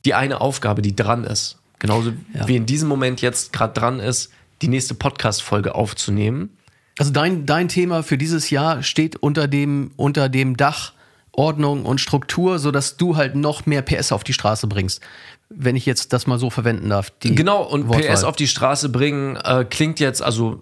die 0.05 0.15
eine 0.15 0.41
Aufgabe, 0.41 0.83
die 0.83 0.97
dran 0.97 1.23
ist. 1.23 1.57
Genauso 1.79 2.13
ja. 2.35 2.49
wie 2.49 2.57
in 2.57 2.67
diesem 2.67 2.89
Moment 2.89 3.21
jetzt 3.21 3.53
gerade 3.53 3.73
dran 3.73 4.01
ist, 4.01 4.31
die 4.63 4.69
nächste 4.69 4.95
Podcast-Folge 4.95 5.75
aufzunehmen. 5.75 6.51
Also 6.99 7.13
dein, 7.13 7.47
dein 7.47 7.69
Thema 7.69 8.03
für 8.03 8.19
dieses 8.19 8.51
Jahr 8.51 8.83
steht 8.83 9.17
unter 9.17 9.47
dem, 9.47 9.93
unter 9.97 10.29
dem 10.29 10.57
Dach 10.57 10.93
Ordnung 11.33 11.85
und 11.85 12.01
Struktur, 12.01 12.59
sodass 12.59 12.97
du 12.97 13.17
halt 13.17 13.37
noch 13.37 13.65
mehr 13.65 13.83
PS 13.83 14.11
auf 14.11 14.25
die 14.25 14.33
Straße 14.33 14.67
bringst. 14.67 15.01
Wenn 15.49 15.77
ich 15.77 15.87
jetzt 15.87 16.13
das 16.13 16.27
mal 16.27 16.39
so 16.39 16.51
verwenden 16.51 16.91
darf. 16.91 17.13
genau, 17.21 17.63
und 17.63 17.89
Wortwahl. 17.89 18.13
PS 18.13 18.25
auf 18.25 18.35
die 18.35 18.49
Straße 18.49 18.89
bringen 18.89 19.37
äh, 19.37 19.65
klingt 19.65 20.01
jetzt, 20.01 20.21
also 20.21 20.61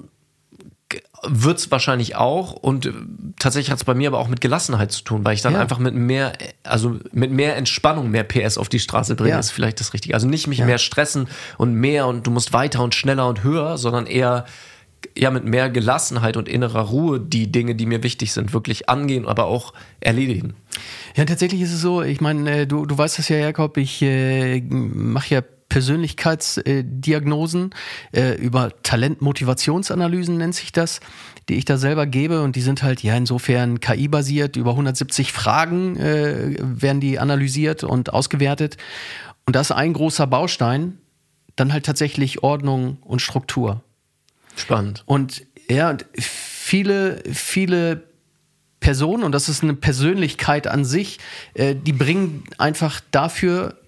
wird 1.22 1.58
es 1.58 1.70
wahrscheinlich 1.70 2.14
auch 2.16 2.52
und 2.52 2.92
tatsächlich 3.38 3.70
hat 3.70 3.78
es 3.78 3.84
bei 3.84 3.94
mir 3.94 4.08
aber 4.08 4.18
auch 4.18 4.28
mit 4.28 4.40
Gelassenheit 4.40 4.92
zu 4.92 5.02
tun, 5.02 5.24
weil 5.24 5.34
ich 5.34 5.42
dann 5.42 5.54
ja. 5.54 5.60
einfach 5.60 5.78
mit 5.78 5.94
mehr, 5.94 6.32
also 6.62 6.98
mit 7.12 7.32
mehr 7.32 7.56
Entspannung 7.56 8.10
mehr 8.10 8.22
PS 8.22 8.58
auf 8.58 8.68
die 8.68 8.78
Straße 8.78 9.16
bringe, 9.16 9.30
ja. 9.30 9.38
ist 9.38 9.50
vielleicht 9.50 9.80
das 9.80 9.94
Richtige. 9.94 10.14
Also 10.14 10.28
nicht 10.28 10.46
mich 10.46 10.58
ja. 10.58 10.66
mehr 10.66 10.78
stressen 10.78 11.28
und 11.58 11.74
mehr 11.74 12.06
und 12.06 12.26
du 12.26 12.30
musst 12.30 12.52
weiter 12.52 12.82
und 12.82 12.94
schneller 12.94 13.28
und 13.28 13.42
höher, 13.42 13.78
sondern 13.78 14.06
eher 14.06 14.44
ja 15.16 15.30
mit 15.30 15.44
mehr 15.44 15.70
Gelassenheit 15.70 16.36
und 16.36 16.48
innerer 16.48 16.82
Ruhe 16.82 17.20
die 17.20 17.50
Dinge, 17.50 17.74
die 17.74 17.86
mir 17.86 18.02
wichtig 18.02 18.32
sind, 18.32 18.52
wirklich 18.52 18.88
angehen, 18.88 19.26
aber 19.26 19.46
auch 19.46 19.72
erledigen. 20.00 20.54
Ja, 21.16 21.24
tatsächlich 21.24 21.62
ist 21.62 21.72
es 21.72 21.80
so, 21.80 22.02
ich 22.02 22.20
meine, 22.20 22.60
äh, 22.60 22.66
du, 22.66 22.86
du 22.86 22.96
weißt 22.96 23.18
das 23.18 23.28
ja, 23.28 23.36
Jakob, 23.36 23.76
ich 23.76 24.02
äh, 24.02 24.60
mache 24.60 25.34
ja 25.34 25.42
Persönlichkeitsdiagnosen, 25.68 27.74
äh, 28.12 28.34
über 28.34 28.70
Talentmotivationsanalysen 28.82 30.38
nennt 30.38 30.54
sich 30.54 30.72
das, 30.72 31.00
die 31.48 31.54
ich 31.54 31.64
da 31.64 31.76
selber 31.76 32.06
gebe 32.06 32.42
und 32.42 32.56
die 32.56 32.62
sind 32.62 32.82
halt 32.82 33.02
ja 33.02 33.16
insofern 33.16 33.80
KI-basiert, 33.80 34.56
über 34.56 34.72
170 34.72 35.32
Fragen 35.32 35.96
äh, 35.96 36.56
werden 36.60 37.00
die 37.00 37.18
analysiert 37.18 37.84
und 37.84 38.12
ausgewertet 38.12 38.76
und 39.46 39.54
das 39.54 39.70
ist 39.70 39.76
ein 39.76 39.92
großer 39.92 40.26
Baustein, 40.26 40.98
dann 41.54 41.72
halt 41.72 41.86
tatsächlich 41.86 42.42
Ordnung 42.42 42.98
und 43.02 43.22
Struktur. 43.22 43.82
Spannend. 44.56 45.04
Und 45.06 45.46
ja, 45.68 45.90
und 45.90 46.04
viele, 46.18 47.22
viele 47.32 48.04
Personen, 48.80 49.22
und 49.22 49.32
das 49.32 49.48
ist 49.48 49.62
eine 49.62 49.74
Persönlichkeit 49.74 50.66
an 50.66 50.84
sich, 50.84 51.18
äh, 51.54 51.74
die 51.74 51.92
bringen 51.92 52.44
einfach 52.58 53.00
dafür 53.10 53.78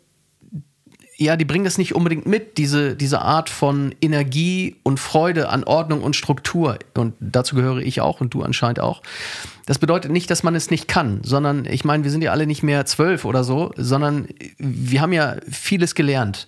ja, 1.20 1.36
die 1.36 1.44
bringen 1.44 1.64
das 1.64 1.78
nicht 1.78 1.96
unbedingt 1.96 2.26
mit, 2.26 2.58
diese, 2.58 2.94
diese 2.94 3.20
Art 3.20 3.50
von 3.50 3.92
Energie 4.00 4.76
und 4.84 5.00
Freude 5.00 5.48
an 5.48 5.64
Ordnung 5.64 6.02
und 6.02 6.14
Struktur. 6.14 6.78
Und 6.94 7.14
dazu 7.18 7.56
gehöre 7.56 7.78
ich 7.78 8.00
auch 8.00 8.20
und 8.20 8.32
du 8.34 8.42
anscheinend 8.42 8.78
auch. 8.78 9.02
Das 9.66 9.80
bedeutet 9.80 10.12
nicht, 10.12 10.30
dass 10.30 10.44
man 10.44 10.54
es 10.54 10.70
nicht 10.70 10.86
kann, 10.86 11.20
sondern 11.24 11.64
ich 11.64 11.84
meine, 11.84 12.04
wir 12.04 12.12
sind 12.12 12.22
ja 12.22 12.30
alle 12.30 12.46
nicht 12.46 12.62
mehr 12.62 12.86
zwölf 12.86 13.24
oder 13.24 13.42
so, 13.42 13.72
sondern 13.76 14.28
wir 14.58 15.00
haben 15.00 15.12
ja 15.12 15.36
vieles 15.50 15.96
gelernt. 15.96 16.46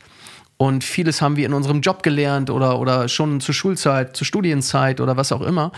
Und 0.56 0.84
vieles 0.84 1.20
haben 1.20 1.36
wir 1.36 1.46
in 1.46 1.54
unserem 1.54 1.80
Job 1.80 2.04
gelernt 2.04 2.48
oder, 2.48 2.78
oder 2.78 3.08
schon 3.08 3.40
zur 3.40 3.54
Schulzeit, 3.54 4.16
zur 4.16 4.26
Studienzeit 4.26 5.00
oder 5.00 5.16
was 5.16 5.32
auch 5.32 5.40
immer. 5.40 5.72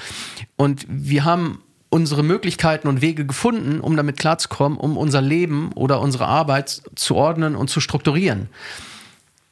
Und 0.56 0.84
wir 0.88 1.24
haben 1.24 1.62
unsere 1.92 2.22
Möglichkeiten 2.22 2.88
und 2.88 3.02
Wege 3.02 3.26
gefunden, 3.26 3.78
um 3.78 3.98
damit 3.98 4.16
klarzukommen, 4.16 4.78
um 4.78 4.96
unser 4.96 5.20
Leben 5.20 5.72
oder 5.74 6.00
unsere 6.00 6.26
Arbeit 6.26 6.80
zu 6.94 7.16
ordnen 7.16 7.54
und 7.54 7.68
zu 7.68 7.80
strukturieren. 7.80 8.48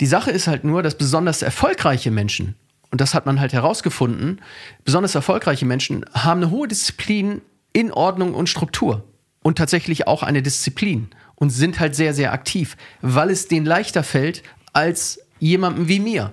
Die 0.01 0.07
Sache 0.07 0.31
ist 0.31 0.47
halt 0.47 0.65
nur, 0.65 0.83
dass 0.83 0.97
besonders 0.97 1.43
erfolgreiche 1.43 2.11
Menschen, 2.11 2.55
und 2.91 3.03
das 3.03 3.13
hat 3.13 3.27
man 3.27 3.41
halt 3.41 3.53
herausgefunden, 3.53 4.41
besonders 4.87 5.15
erfolgreiche 5.15 5.67
Menschen 5.67 6.07
haben 6.15 6.43
eine 6.43 6.51
hohe 6.51 6.67
Disziplin 6.67 7.43
in 7.75 7.93
Ordnung 7.93 8.33
und 8.33 8.49
Struktur 8.49 9.05
und 9.43 9.59
tatsächlich 9.59 10.07
auch 10.07 10.23
eine 10.23 10.41
Disziplin 10.41 11.09
und 11.35 11.51
sind 11.51 11.79
halt 11.79 11.95
sehr, 11.95 12.15
sehr 12.15 12.33
aktiv, 12.33 12.79
weil 13.03 13.29
es 13.29 13.49
denen 13.49 13.67
leichter 13.67 14.03
fällt 14.03 14.43
als 14.73 15.21
jemandem 15.41 15.89
wie 15.89 16.01
mir. 16.01 16.33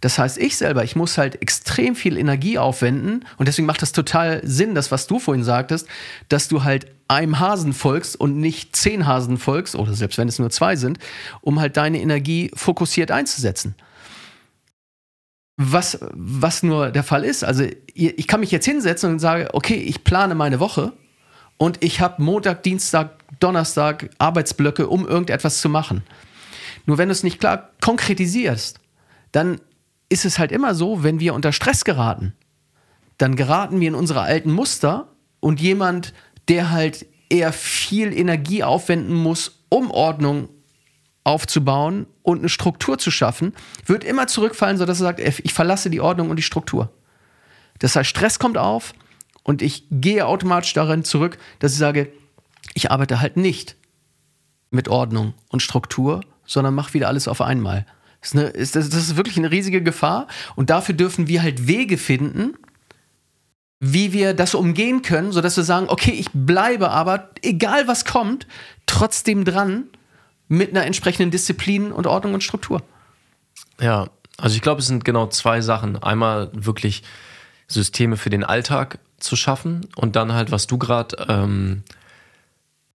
Das 0.00 0.18
heißt, 0.18 0.38
ich 0.38 0.56
selber, 0.56 0.82
ich 0.82 0.96
muss 0.96 1.18
halt 1.18 1.42
extrem 1.42 1.94
viel 1.94 2.16
Energie 2.16 2.58
aufwenden 2.58 3.26
und 3.36 3.46
deswegen 3.46 3.66
macht 3.66 3.82
das 3.82 3.92
total 3.92 4.40
Sinn, 4.44 4.74
das, 4.74 4.90
was 4.90 5.06
du 5.06 5.18
vorhin 5.18 5.44
sagtest, 5.44 5.86
dass 6.28 6.48
du 6.48 6.64
halt 6.64 6.86
einem 7.08 7.38
Hasen 7.38 7.72
folgst 7.72 8.18
und 8.18 8.38
nicht 8.38 8.74
zehn 8.76 9.06
Hasen 9.06 9.36
folgst, 9.36 9.74
oder 9.74 9.92
selbst 9.92 10.16
wenn 10.16 10.28
es 10.28 10.38
nur 10.38 10.50
zwei 10.50 10.76
sind, 10.76 10.98
um 11.42 11.60
halt 11.60 11.76
deine 11.76 12.00
Energie 12.00 12.50
fokussiert 12.54 13.10
einzusetzen. 13.10 13.74
Was, 15.56 15.98
was 16.12 16.62
nur 16.62 16.90
der 16.90 17.04
Fall 17.04 17.22
ist, 17.22 17.44
also 17.44 17.64
ich 17.92 18.26
kann 18.26 18.40
mich 18.40 18.50
jetzt 18.50 18.64
hinsetzen 18.64 19.10
und 19.10 19.18
sage, 19.18 19.48
okay, 19.52 19.74
ich 19.74 20.04
plane 20.04 20.34
meine 20.34 20.60
Woche 20.60 20.94
und 21.58 21.84
ich 21.84 22.00
habe 22.00 22.22
Montag, 22.22 22.62
Dienstag, 22.62 23.18
Donnerstag 23.40 24.08
Arbeitsblöcke, 24.16 24.88
um 24.88 25.06
irgendetwas 25.06 25.60
zu 25.60 25.68
machen. 25.68 26.02
Nur 26.86 26.96
wenn 26.96 27.08
du 27.08 27.12
es 27.12 27.22
nicht 27.22 27.40
klar 27.40 27.70
konkretisierst, 27.82 28.80
dann 29.32 29.60
ist 30.10 30.26
es 30.26 30.38
halt 30.38 30.52
immer 30.52 30.74
so, 30.74 31.02
wenn 31.02 31.20
wir 31.20 31.32
unter 31.32 31.52
Stress 31.52 31.84
geraten, 31.84 32.34
dann 33.16 33.36
geraten 33.36 33.80
wir 33.80 33.88
in 33.88 33.94
unsere 33.94 34.20
alten 34.20 34.52
Muster 34.52 35.08
und 35.40 35.60
jemand, 35.60 36.12
der 36.48 36.70
halt 36.70 37.06
eher 37.30 37.52
viel 37.52 38.12
Energie 38.12 38.62
aufwenden 38.62 39.14
muss, 39.14 39.64
um 39.70 39.90
Ordnung 39.90 40.48
aufzubauen 41.22 42.06
und 42.22 42.40
eine 42.40 42.48
Struktur 42.48 42.98
zu 42.98 43.10
schaffen, 43.10 43.54
wird 43.86 44.04
immer 44.04 44.26
zurückfallen, 44.26 44.78
sodass 44.78 45.00
er 45.00 45.04
sagt, 45.04 45.20
ich 45.20 45.54
verlasse 45.54 45.90
die 45.90 46.00
Ordnung 46.00 46.30
und 46.30 46.36
die 46.36 46.42
Struktur. 46.42 46.90
Das 47.78 47.94
heißt, 47.94 48.08
Stress 48.08 48.38
kommt 48.38 48.58
auf 48.58 48.94
und 49.44 49.62
ich 49.62 49.84
gehe 49.90 50.26
automatisch 50.26 50.72
darin 50.72 51.04
zurück, 51.04 51.38
dass 51.60 51.72
ich 51.72 51.78
sage, 51.78 52.12
ich 52.74 52.90
arbeite 52.90 53.20
halt 53.20 53.36
nicht 53.36 53.76
mit 54.70 54.88
Ordnung 54.88 55.34
und 55.48 55.60
Struktur, 55.60 56.20
sondern 56.44 56.74
mache 56.74 56.94
wieder 56.94 57.08
alles 57.08 57.28
auf 57.28 57.40
einmal. 57.40 57.86
Das 58.20 58.30
ist, 58.32 58.36
eine, 58.36 58.48
ist, 58.48 58.76
das 58.76 58.86
ist 58.88 59.16
wirklich 59.16 59.38
eine 59.38 59.50
riesige 59.50 59.82
Gefahr 59.82 60.26
und 60.56 60.70
dafür 60.70 60.94
dürfen 60.94 61.26
wir 61.26 61.42
halt 61.42 61.66
Wege 61.66 61.96
finden, 61.96 62.54
wie 63.80 64.12
wir 64.12 64.34
das 64.34 64.54
umgehen 64.54 65.00
können, 65.00 65.32
sodass 65.32 65.56
wir 65.56 65.64
sagen, 65.64 65.86
okay, 65.88 66.10
ich 66.10 66.28
bleibe 66.34 66.90
aber, 66.90 67.30
egal 67.42 67.88
was 67.88 68.04
kommt, 68.04 68.46
trotzdem 68.84 69.44
dran 69.44 69.84
mit 70.48 70.70
einer 70.70 70.84
entsprechenden 70.84 71.30
Disziplin 71.30 71.92
und 71.92 72.06
Ordnung 72.06 72.34
und 72.34 72.44
Struktur. 72.44 72.82
Ja, 73.80 74.08
also 74.36 74.54
ich 74.54 74.62
glaube, 74.62 74.80
es 74.80 74.86
sind 74.86 75.04
genau 75.04 75.28
zwei 75.28 75.62
Sachen. 75.62 76.02
Einmal 76.02 76.50
wirklich 76.52 77.02
Systeme 77.68 78.16
für 78.16 78.30
den 78.30 78.44
Alltag 78.44 78.98
zu 79.18 79.36
schaffen 79.36 79.86
und 79.96 80.16
dann 80.16 80.32
halt, 80.32 80.50
was 80.50 80.66
du 80.66 80.76
gerade 80.76 81.16
ähm, 81.28 81.84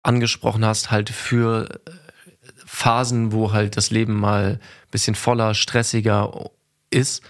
angesprochen 0.03 0.65
hast, 0.65 0.91
halt 0.91 1.11
für 1.11 1.81
Phasen, 2.65 3.33
wo 3.33 3.53
halt 3.53 3.77
das 3.77 3.91
Leben 3.91 4.15
mal 4.15 4.61
bisschen 4.90 5.14
voller, 5.14 5.54
stressiger 5.54 6.50
ist, 6.90 7.23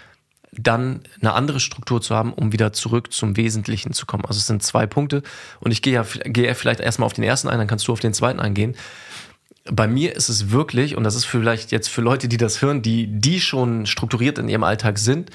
dann 0.52 1.02
eine 1.20 1.32
andere 1.34 1.60
Struktur 1.60 2.02
zu 2.02 2.14
haben, 2.14 2.32
um 2.32 2.52
wieder 2.52 2.72
zurück 2.72 3.12
zum 3.12 3.36
Wesentlichen 3.36 3.92
zu 3.92 4.06
kommen. 4.06 4.24
Also 4.24 4.38
es 4.38 4.46
sind 4.46 4.62
zwei 4.62 4.86
Punkte 4.86 5.22
und 5.60 5.70
ich 5.70 5.82
gehe 5.82 5.94
ja, 5.94 6.04
gehe 6.24 6.54
vielleicht 6.54 6.80
erstmal 6.80 7.06
auf 7.06 7.12
den 7.12 7.24
ersten 7.24 7.48
ein, 7.48 7.58
dann 7.58 7.68
kannst 7.68 7.86
du 7.86 7.92
auf 7.92 8.00
den 8.00 8.14
zweiten 8.14 8.40
eingehen. 8.40 8.74
Bei 9.64 9.86
mir 9.86 10.16
ist 10.16 10.28
es 10.28 10.50
wirklich, 10.50 10.96
und 10.96 11.04
das 11.04 11.14
ist 11.14 11.26
vielleicht 11.26 11.70
jetzt 11.70 11.88
für 11.88 12.00
Leute, 12.00 12.26
die 12.26 12.38
das 12.38 12.62
hören, 12.62 12.82
die, 12.82 13.06
die 13.06 13.40
schon 13.40 13.86
strukturiert 13.86 14.38
in 14.38 14.48
ihrem 14.48 14.64
Alltag 14.64 14.98
sind, 14.98 15.30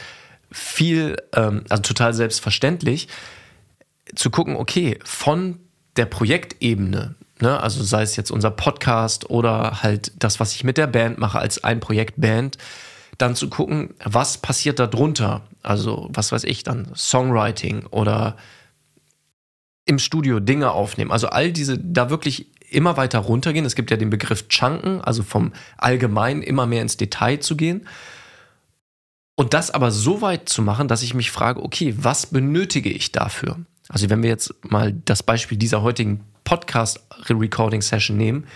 viel, 0.52 1.16
ähm, 1.34 1.64
also 1.70 1.84
total 1.84 2.14
selbstverständlich, 2.14 3.08
zu 4.16 4.30
gucken, 4.30 4.56
okay, 4.56 5.00
von 5.04 5.60
der 5.96 6.06
Projektebene, 6.06 7.16
ne, 7.42 7.60
also 7.60 7.84
sei 7.84 8.02
es 8.04 8.16
jetzt 8.16 8.32
unser 8.32 8.52
Podcast 8.52 9.30
oder 9.30 9.84
halt 9.84 10.12
das, 10.18 10.40
was 10.40 10.54
ich 10.54 10.64
mit 10.64 10.78
der 10.78 10.88
Band 10.88 11.18
mache 11.18 11.40
als 11.40 11.64
ein 11.64 11.80
Projekt 11.80 12.20
Band, 12.20 12.58
dann 13.18 13.36
zu 13.36 13.50
gucken, 13.50 13.94
was 14.04 14.38
passiert 14.38 14.80
da 14.80 14.88
drunter. 14.88 15.42
Also, 15.64 16.10
was 16.12 16.32
weiß 16.32 16.44
ich 16.44 16.64
dann, 16.64 16.92
Songwriting 16.96 17.86
oder 17.88 18.36
im 19.86 20.00
Studio 20.00 20.40
Dinge 20.40 20.72
aufnehmen. 20.72 21.12
Also 21.12 21.28
all 21.28 21.52
diese, 21.52 21.78
da 21.78 22.10
wirklich 22.10 22.48
immer 22.72 22.98
weiter 22.98 23.20
runtergehen. 23.20 23.66
Es 23.66 23.76
gibt 23.76 23.92
ja 23.92 23.98
den 23.98 24.10
Begriff 24.10 24.48
Chunken, 24.48 25.02
also 25.02 25.24
vom 25.24 25.54
Allgemeinen 25.78 26.42
immer 26.42 26.66
mehr 26.66 26.82
ins 26.82 26.98
Detail 26.98 27.38
zu 27.38 27.56
gehen. 27.56 27.88
Und 29.36 29.54
das 29.54 29.70
aber 29.70 29.92
so 29.92 30.22
weit 30.22 30.50
zu 30.50 30.62
machen, 30.62 30.88
dass 30.88 31.04
ich 31.04 31.14
mich 31.14 31.30
frage, 31.30 31.62
okay, 31.62 31.94
was 31.98 32.26
benötige 32.26 32.90
ich 32.90 33.12
dafür? 33.12 33.60
Also 33.90 34.10
wenn 34.10 34.24
wir 34.24 34.30
jetzt 34.30 34.54
mal 34.64 34.94
das 34.94 35.24
Beispiel 35.24 35.58
dieser 35.58 35.82
heutigen 35.84 36.24
Podcast-Recording-Session 36.46 38.16
nehmen, 38.16 38.48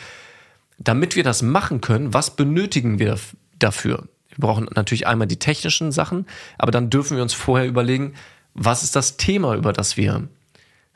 damit 0.77 1.17
wir 1.17 1.23
das 1.23 1.41
machen 1.41 1.81
können, 1.81 2.13
was 2.13 2.35
benötigen 2.35 2.99
wir 2.99 3.19
dafür? 3.59 4.07
Wir 4.29 4.37
brauchen 4.37 4.69
natürlich 4.73 5.05
einmal 5.05 5.27
die 5.27 5.39
technischen 5.39 5.91
Sachen, 5.91 6.25
aber 6.57 6.71
dann 6.71 6.89
dürfen 6.89 7.17
wir 7.17 7.23
uns 7.23 7.33
vorher 7.33 7.67
überlegen, 7.67 8.13
was 8.53 8.83
ist 8.83 8.95
das 8.95 9.17
Thema, 9.17 9.55
über 9.55 9.73
das 9.73 9.97
wir 9.97 10.27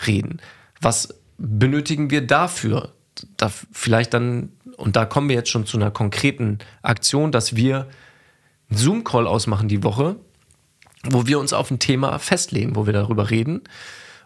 reden? 0.08 0.40
Was 0.80 1.16
benötigen 1.38 2.10
wir 2.10 2.26
dafür? 2.26 2.94
Da 3.38 3.52
vielleicht 3.72 4.14
dann, 4.14 4.54
und 4.78 4.96
da 4.96 5.06
kommen 5.06 5.30
wir 5.30 5.36
jetzt 5.36 5.50
schon 5.50 5.66
zu 5.66 5.78
einer 5.78 5.92
konkreten 5.92 6.60
Aktion, 6.82 7.32
dass 7.32 7.56
wir 7.56 7.88
einen 8.70 8.78
Zoom-Call 8.78 9.28
ausmachen 9.28 9.68
die 9.68 9.84
Woche, 9.84 10.16
wo 11.04 11.28
wir 11.28 11.40
uns 11.40 11.54
auf 11.54 11.70
ein 11.70 11.80
Thema 11.80 12.18
festlegen, 12.20 12.76
wo 12.76 12.86
wir 12.86 12.94
darüber 12.94 13.30
reden. 13.30 13.62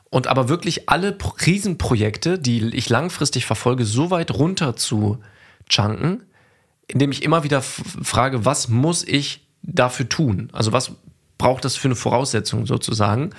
Und 0.09 0.27
aber 0.27 0.47
wirklich 0.47 0.89
alle 0.89 1.17
Riesenprojekte, 1.45 2.39
die 2.39 2.75
ich 2.75 2.89
langfristig 2.89 3.45
verfolge, 3.45 3.85
so 3.85 4.09
weit 4.09 4.31
runter 4.31 4.75
zu 4.75 5.19
chunken, 5.69 6.23
indem 6.87 7.11
ich 7.11 7.23
immer 7.23 7.43
wieder 7.43 7.61
frage, 7.61 8.45
was 8.45 8.69
muss 8.69 9.03
ich 9.03 9.45
dafür 9.63 10.07
tun? 10.07 10.49
Also 10.53 10.71
was 10.71 10.91
braucht 11.37 11.65
das 11.65 11.75
für 11.75 11.89
eine 11.89 11.95
Voraussetzung 11.95 12.65
sozusagen, 12.65 13.31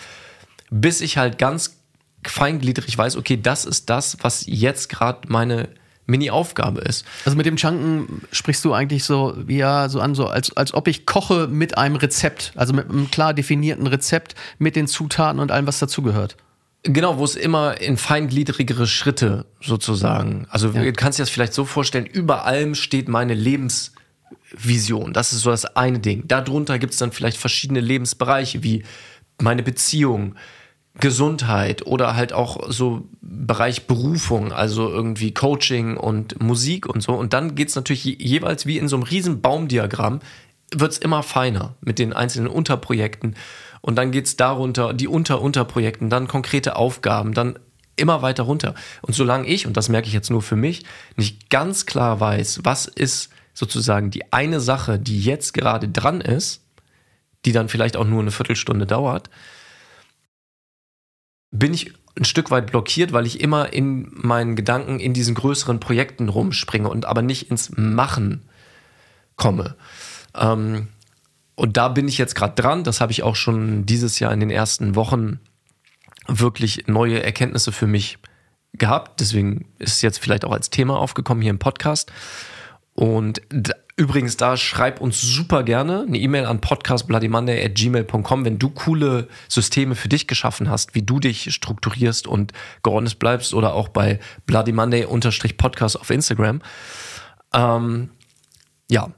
bis 0.71 1.01
ich 1.01 1.17
halt 1.17 1.39
ganz 1.39 1.79
feingliedrig 2.27 2.97
weiß, 2.97 3.17
okay, 3.17 3.41
das 3.41 3.65
ist 3.65 3.89
das, 3.89 4.19
was 4.21 4.45
jetzt 4.47 4.89
gerade 4.89 5.21
meine 5.29 5.69
Mini-Aufgabe 6.07 6.81
ist. 6.81 7.05
Also 7.25 7.37
mit 7.37 7.47
dem 7.47 7.57
Chunken 7.57 8.23
sprichst 8.33 8.65
du 8.65 8.73
eigentlich 8.73 9.05
so, 9.05 9.37
ja, 9.47 9.89
so 9.89 10.01
an, 10.01 10.15
so 10.15 10.27
als, 10.27 10.57
als 10.57 10.75
ob 10.75 10.89
ich 10.89 11.07
koche 11.07 11.49
mit 11.49 11.77
einem 11.77 11.97
Rezept, 11.97 12.53
also 12.57 12.73
mit 12.73 12.89
einem 12.89 13.11
klar 13.11 13.35
definierten 13.35 13.87
Rezept, 13.87 14.35
mit 14.59 14.75
den 14.75 14.87
Zutaten 14.87 15.39
und 15.39 15.53
allem, 15.53 15.67
was 15.67 15.79
dazugehört. 15.79 16.37
Genau, 16.85 17.19
wo 17.19 17.25
es 17.25 17.35
immer 17.35 17.81
in 17.81 17.97
feingliedrigere 17.97 18.87
Schritte 18.87 19.47
sozusagen. 19.61 20.47
Also 20.51 20.71
ja. 20.71 20.83
du 20.83 20.93
kannst 20.93 21.19
dir 21.19 21.23
das 21.23 21.31
vielleicht 21.31 21.53
so 21.53 21.65
vorstellen, 21.65 22.07
über 22.07 22.45
allem 22.45 22.75
steht 22.75 23.09
meine 23.09 23.35
Lebensvision. 23.35 25.13
Das 25.13 25.33
ist 25.33 25.41
so 25.41 25.51
das 25.51 25.65
eine 25.77 25.99
Ding. 25.99 26.29
Darunter 26.29 26.79
gibt 26.79 26.93
es 26.93 26.99
dann 26.99 27.11
vielleicht 27.13 27.37
verschiedene 27.37 27.81
Lebensbereiche 27.81 28.63
wie 28.63 28.85
meine 29.41 29.63
Beziehung, 29.63 30.37
Gesundheit 31.01 31.87
oder 31.87 32.17
halt 32.17 32.33
auch 32.33 32.71
so 32.71 33.09
Bereich 33.21 33.87
Berufung, 33.87 34.53
also 34.53 34.89
irgendwie 34.89 35.33
Coaching 35.33 35.97
und 35.97 36.41
Musik 36.41 36.87
und 36.87 37.03
so. 37.03 37.13
Und 37.13 37.33
dann 37.33 37.55
geht 37.55 37.69
es 37.69 37.77
natürlich 37.77 38.05
jeweils 38.05 38.67
wie 38.67 38.79
in 38.79 38.89
so 38.89 38.97
einem 38.97 39.05
riesen 39.05 39.41
Baumdiagramm, 39.41 40.21
wird 40.75 40.93
es 40.93 40.99
immer 40.99 41.23
feiner 41.23 41.75
mit 41.81 41.99
den 41.99 42.13
einzelnen 42.13 42.49
Unterprojekten. 42.49 43.37
Und 43.81 43.97
dann 43.97 44.11
geht 44.11 44.27
es 44.27 44.37
darunter, 44.37 44.93
die 44.93 45.09
Unter-Unterprojekten, 45.09 46.11
dann 46.11 46.29
konkrete 46.29 46.77
Aufgaben, 46.77 47.33
dann 47.33 47.59
immer 47.97 48.23
weiter 48.23 48.45
runter. 48.45 48.75
Und 49.03 49.15
solange 49.15 49.47
ich, 49.47 49.67
und 49.67 49.77
das 49.77 49.89
merke 49.89 50.09
ich 50.09 50.15
jetzt 50.15 50.31
nur 50.31 50.43
für 50.43 50.57
mich, 50.57 50.85
nicht 51.17 51.51
ganz 51.51 51.87
klar 51.87 52.21
weiß, 52.21 52.61
was 52.65 52.87
ist 52.87 53.31
sozusagen 53.55 54.11
die 54.11 54.33
eine 54.33 54.61
Sache, 54.61 54.99
die 54.99 55.21
jetzt 55.21 55.53
gerade 55.53 55.89
dran 55.89 56.21
ist, 56.21 56.63
die 57.45 57.53
dann 57.53 57.69
vielleicht 57.69 57.97
auch 57.97 58.05
nur 58.05 58.21
eine 58.21 58.31
Viertelstunde 58.31 58.87
dauert, 58.87 59.31
bin 61.51 61.75
ich 61.75 61.93
ein 62.17 62.25
Stück 62.25 62.51
weit 62.51 62.67
blockiert, 62.67 63.13
weil 63.13 63.27
ich 63.27 63.41
immer 63.41 63.73
in 63.73 64.11
meinen 64.13 64.57
Gedanken 64.57 65.01
in 65.01 65.15
diesen 65.15 65.35
größeren 65.35 65.81
Projekten 65.81 66.29
rumspringe 66.29 66.89
und 66.89 67.07
aber 67.07 67.23
nicht 67.23 67.51
ins 67.51 67.71
Machen 67.77 68.49
komme. 69.37 69.77
Ähm, 70.39 70.89
und 71.55 71.77
da 71.77 71.89
bin 71.89 72.07
ich 72.07 72.19
jetzt 72.19 72.35
gerade 72.35 72.61
dran. 72.61 72.85
Das 72.85 73.01
habe 73.01 73.13
ich 73.13 73.23
auch 73.23 73.37
schon 73.37 73.85
dieses 73.85 74.21
Jahr 74.21 74.33
in 74.33 74.41
den 74.41 74.51
ersten 74.51 74.95
Wochen 74.95 75.41
wirklich 76.29 76.87
neue 76.87 77.23
Erkenntnisse 77.23 77.73
für 77.73 77.87
mich 77.87 78.19
gehabt. 78.75 79.21
Deswegen 79.21 79.67
ist 79.79 79.95
es 79.95 80.03
jetzt 80.03 80.19
vielleicht 80.19 80.45
auch 80.45 80.53
als 80.53 80.71
Thema 80.71 80.99
aufgekommen 80.99 81.43
hier 81.43 81.51
im 81.51 81.59
Podcast. 81.59 82.13
Und 82.95 83.43
übrigens, 83.97 84.37
da 84.37 84.57
schreib 84.57 85.01
uns 85.01 85.21
super 85.21 85.63
gerne 85.63 86.05
eine 86.07 86.19
E-Mail 86.19 86.47
an 86.47 86.61
podcastbloodymonday.gmail.com, 86.61 88.45
wenn 88.45 88.59
du 88.59 88.71
coole 88.71 89.29
Systeme 89.49 89.95
für 89.95 90.09
dich 90.09 90.27
geschaffen 90.27 90.69
hast, 90.69 90.95
wie 90.95 91.03
du 91.03 91.19
dich 91.21 91.53
strukturierst 91.55 92.27
und 92.27 92.53
geordnet 92.83 93.19
bleibst 93.19 93.55
oder 93.55 93.75
auch 93.75 93.89
bei 93.89 94.21
Bloody 94.47 94.73
Monday-Podcast 94.73 95.99
auf 95.99 96.11
Instagram. 96.11 96.61
Ähm, 97.53 98.11
ja, 98.91 99.11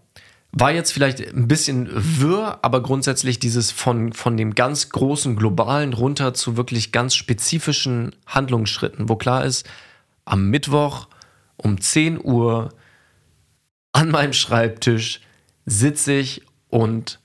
war 0.53 0.73
jetzt 0.73 0.93
vielleicht 0.93 1.21
ein 1.21 1.47
bisschen 1.47 1.89
wirr, 1.93 2.59
aber 2.63 2.83
grundsätzlich 2.83 3.39
dieses 3.39 3.71
von, 3.71 4.13
von 4.13 4.37
dem 4.37 4.55
ganz 4.55 4.89
großen 4.91 5.37
globalen 5.37 5.93
runter 5.93 6.35
zu 6.35 6.57
wirklich 6.57 6.91
ganz 6.91 7.15
spezifischen 7.15 8.17
Handlungsschritten, 8.27 9.09
wo 9.09 9.17
klar 9.17 9.45
ist, 9.45 9.69
am 10.25 10.51
Mittwoch 10.51 11.09
um 11.57 11.81
10 11.81 12.23
Uhr 12.23 12.71
an 13.93 14.11
meinem 14.11 14.33
Schreibtisch 14.33 15.21
sitze 15.67 16.15
ich 16.15 16.43
und 16.69 17.21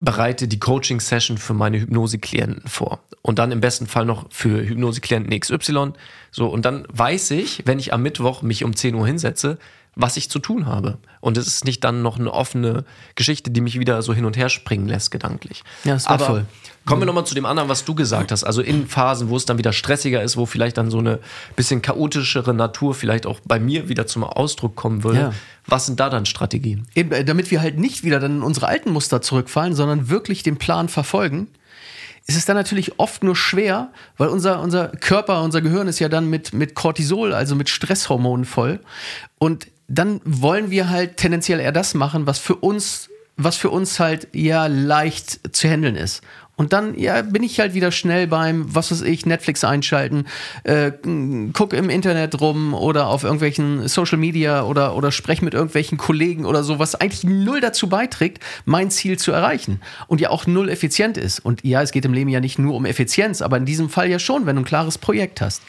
bereite 0.00 0.48
die 0.48 0.58
Coaching-Session 0.58 1.38
für 1.38 1.54
meine 1.54 1.80
Hypnose-Klienten 1.80 2.68
vor. 2.68 2.98
Und 3.22 3.38
dann 3.38 3.52
im 3.52 3.60
besten 3.60 3.86
Fall 3.86 4.04
noch 4.04 4.26
für 4.30 4.66
Hypnose-Klienten 4.66 5.38
XY. 5.38 5.92
So, 6.32 6.48
und 6.48 6.64
dann 6.64 6.86
weiß 6.88 7.30
ich, 7.32 7.62
wenn 7.66 7.78
ich 7.78 7.92
am 7.92 8.02
Mittwoch 8.02 8.42
mich 8.42 8.64
um 8.64 8.74
10 8.74 8.96
Uhr 8.96 9.06
hinsetze, 9.06 9.58
was 9.94 10.16
ich 10.16 10.30
zu 10.30 10.38
tun 10.38 10.66
habe. 10.66 10.98
Und 11.20 11.36
es 11.36 11.46
ist 11.46 11.64
nicht 11.64 11.84
dann 11.84 12.02
noch 12.02 12.18
eine 12.18 12.32
offene 12.32 12.84
Geschichte, 13.14 13.50
die 13.50 13.60
mich 13.60 13.78
wieder 13.78 14.00
so 14.02 14.14
hin 14.14 14.24
und 14.24 14.36
her 14.36 14.48
springen 14.48 14.88
lässt, 14.88 15.10
gedanklich. 15.10 15.64
Ja, 15.84 16.02
war 16.04 16.12
Aber 16.12 16.26
voll. 16.26 16.46
kommen 16.86 17.02
wir 17.02 17.06
nochmal 17.06 17.26
zu 17.26 17.34
dem 17.34 17.44
anderen, 17.44 17.68
was 17.68 17.84
du 17.84 17.94
gesagt 17.94 18.32
hast. 18.32 18.42
Also 18.42 18.62
in 18.62 18.86
Phasen, 18.86 19.28
wo 19.28 19.36
es 19.36 19.44
dann 19.44 19.58
wieder 19.58 19.72
stressiger 19.72 20.22
ist, 20.22 20.36
wo 20.36 20.46
vielleicht 20.46 20.78
dann 20.78 20.90
so 20.90 20.98
eine 20.98 21.18
bisschen 21.56 21.82
chaotischere 21.82 22.54
Natur 22.54 22.94
vielleicht 22.94 23.26
auch 23.26 23.40
bei 23.44 23.60
mir 23.60 23.88
wieder 23.88 24.06
zum 24.06 24.24
Ausdruck 24.24 24.76
kommen 24.76 25.04
würde. 25.04 25.18
Ja. 25.18 25.32
Was 25.66 25.86
sind 25.86 26.00
da 26.00 26.08
dann 26.08 26.24
Strategien? 26.24 26.86
Eben, 26.94 27.12
äh, 27.12 27.24
damit 27.24 27.50
wir 27.50 27.60
halt 27.60 27.78
nicht 27.78 28.02
wieder 28.02 28.18
dann 28.18 28.36
in 28.36 28.42
unsere 28.42 28.68
alten 28.68 28.90
Muster 28.90 29.20
zurückfallen, 29.20 29.74
sondern 29.74 30.08
wirklich 30.08 30.42
den 30.42 30.56
Plan 30.56 30.88
verfolgen, 30.88 31.48
ist 32.26 32.36
es 32.36 32.44
dann 32.44 32.56
natürlich 32.56 32.98
oft 32.98 33.24
nur 33.24 33.34
schwer, 33.36 33.90
weil 34.16 34.28
unser, 34.28 34.60
unser 34.60 34.88
Körper, 34.88 35.42
unser 35.42 35.60
Gehirn 35.60 35.88
ist 35.88 35.98
ja 35.98 36.08
dann 36.08 36.30
mit, 36.30 36.52
mit 36.52 36.74
Cortisol, 36.74 37.34
also 37.34 37.56
mit 37.56 37.68
Stresshormonen 37.68 38.44
voll. 38.44 38.80
Und 39.38 39.66
dann 39.88 40.20
wollen 40.24 40.70
wir 40.70 40.90
halt 40.90 41.16
tendenziell 41.16 41.60
eher 41.60 41.72
das 41.72 41.94
machen, 41.94 42.26
was 42.26 42.38
für 42.38 42.56
uns, 42.56 43.10
was 43.36 43.56
für 43.56 43.70
uns 43.70 43.98
halt 44.00 44.28
ja 44.32 44.66
leicht 44.66 45.54
zu 45.54 45.68
handeln 45.68 45.96
ist. 45.96 46.22
Und 46.54 46.74
dann, 46.74 46.98
ja, 46.98 47.22
bin 47.22 47.42
ich 47.42 47.58
halt 47.58 47.72
wieder 47.72 47.90
schnell 47.90 48.26
beim, 48.26 48.66
was 48.74 48.92
weiß 48.92 49.02
ich, 49.02 49.24
Netflix 49.24 49.64
einschalten, 49.64 50.26
äh, 50.64 50.92
guck 51.54 51.72
im 51.72 51.88
Internet 51.88 52.40
rum 52.40 52.74
oder 52.74 53.08
auf 53.08 53.24
irgendwelchen 53.24 53.88
Social 53.88 54.18
Media 54.18 54.62
oder, 54.64 54.94
oder 54.94 55.12
spreche 55.12 55.44
mit 55.44 55.54
irgendwelchen 55.54 55.96
Kollegen 55.96 56.44
oder 56.44 56.62
so, 56.62 56.78
was 56.78 56.94
eigentlich 56.94 57.24
null 57.24 57.60
dazu 57.60 57.88
beiträgt, 57.88 58.42
mein 58.66 58.90
Ziel 58.90 59.18
zu 59.18 59.32
erreichen. 59.32 59.80
Und 60.08 60.20
ja 60.20 60.28
auch 60.28 60.46
null 60.46 60.68
effizient 60.68 61.16
ist. 61.16 61.40
Und 61.40 61.64
ja, 61.64 61.80
es 61.80 61.90
geht 61.90 62.04
im 62.04 62.12
Leben 62.12 62.28
ja 62.28 62.40
nicht 62.40 62.58
nur 62.58 62.74
um 62.74 62.84
Effizienz, 62.84 63.40
aber 63.40 63.56
in 63.56 63.64
diesem 63.64 63.88
Fall 63.88 64.10
ja 64.10 64.18
schon, 64.18 64.44
wenn 64.44 64.56
du 64.56 64.62
ein 64.62 64.66
klares 64.66 64.98
Projekt 64.98 65.40
hast. 65.40 65.62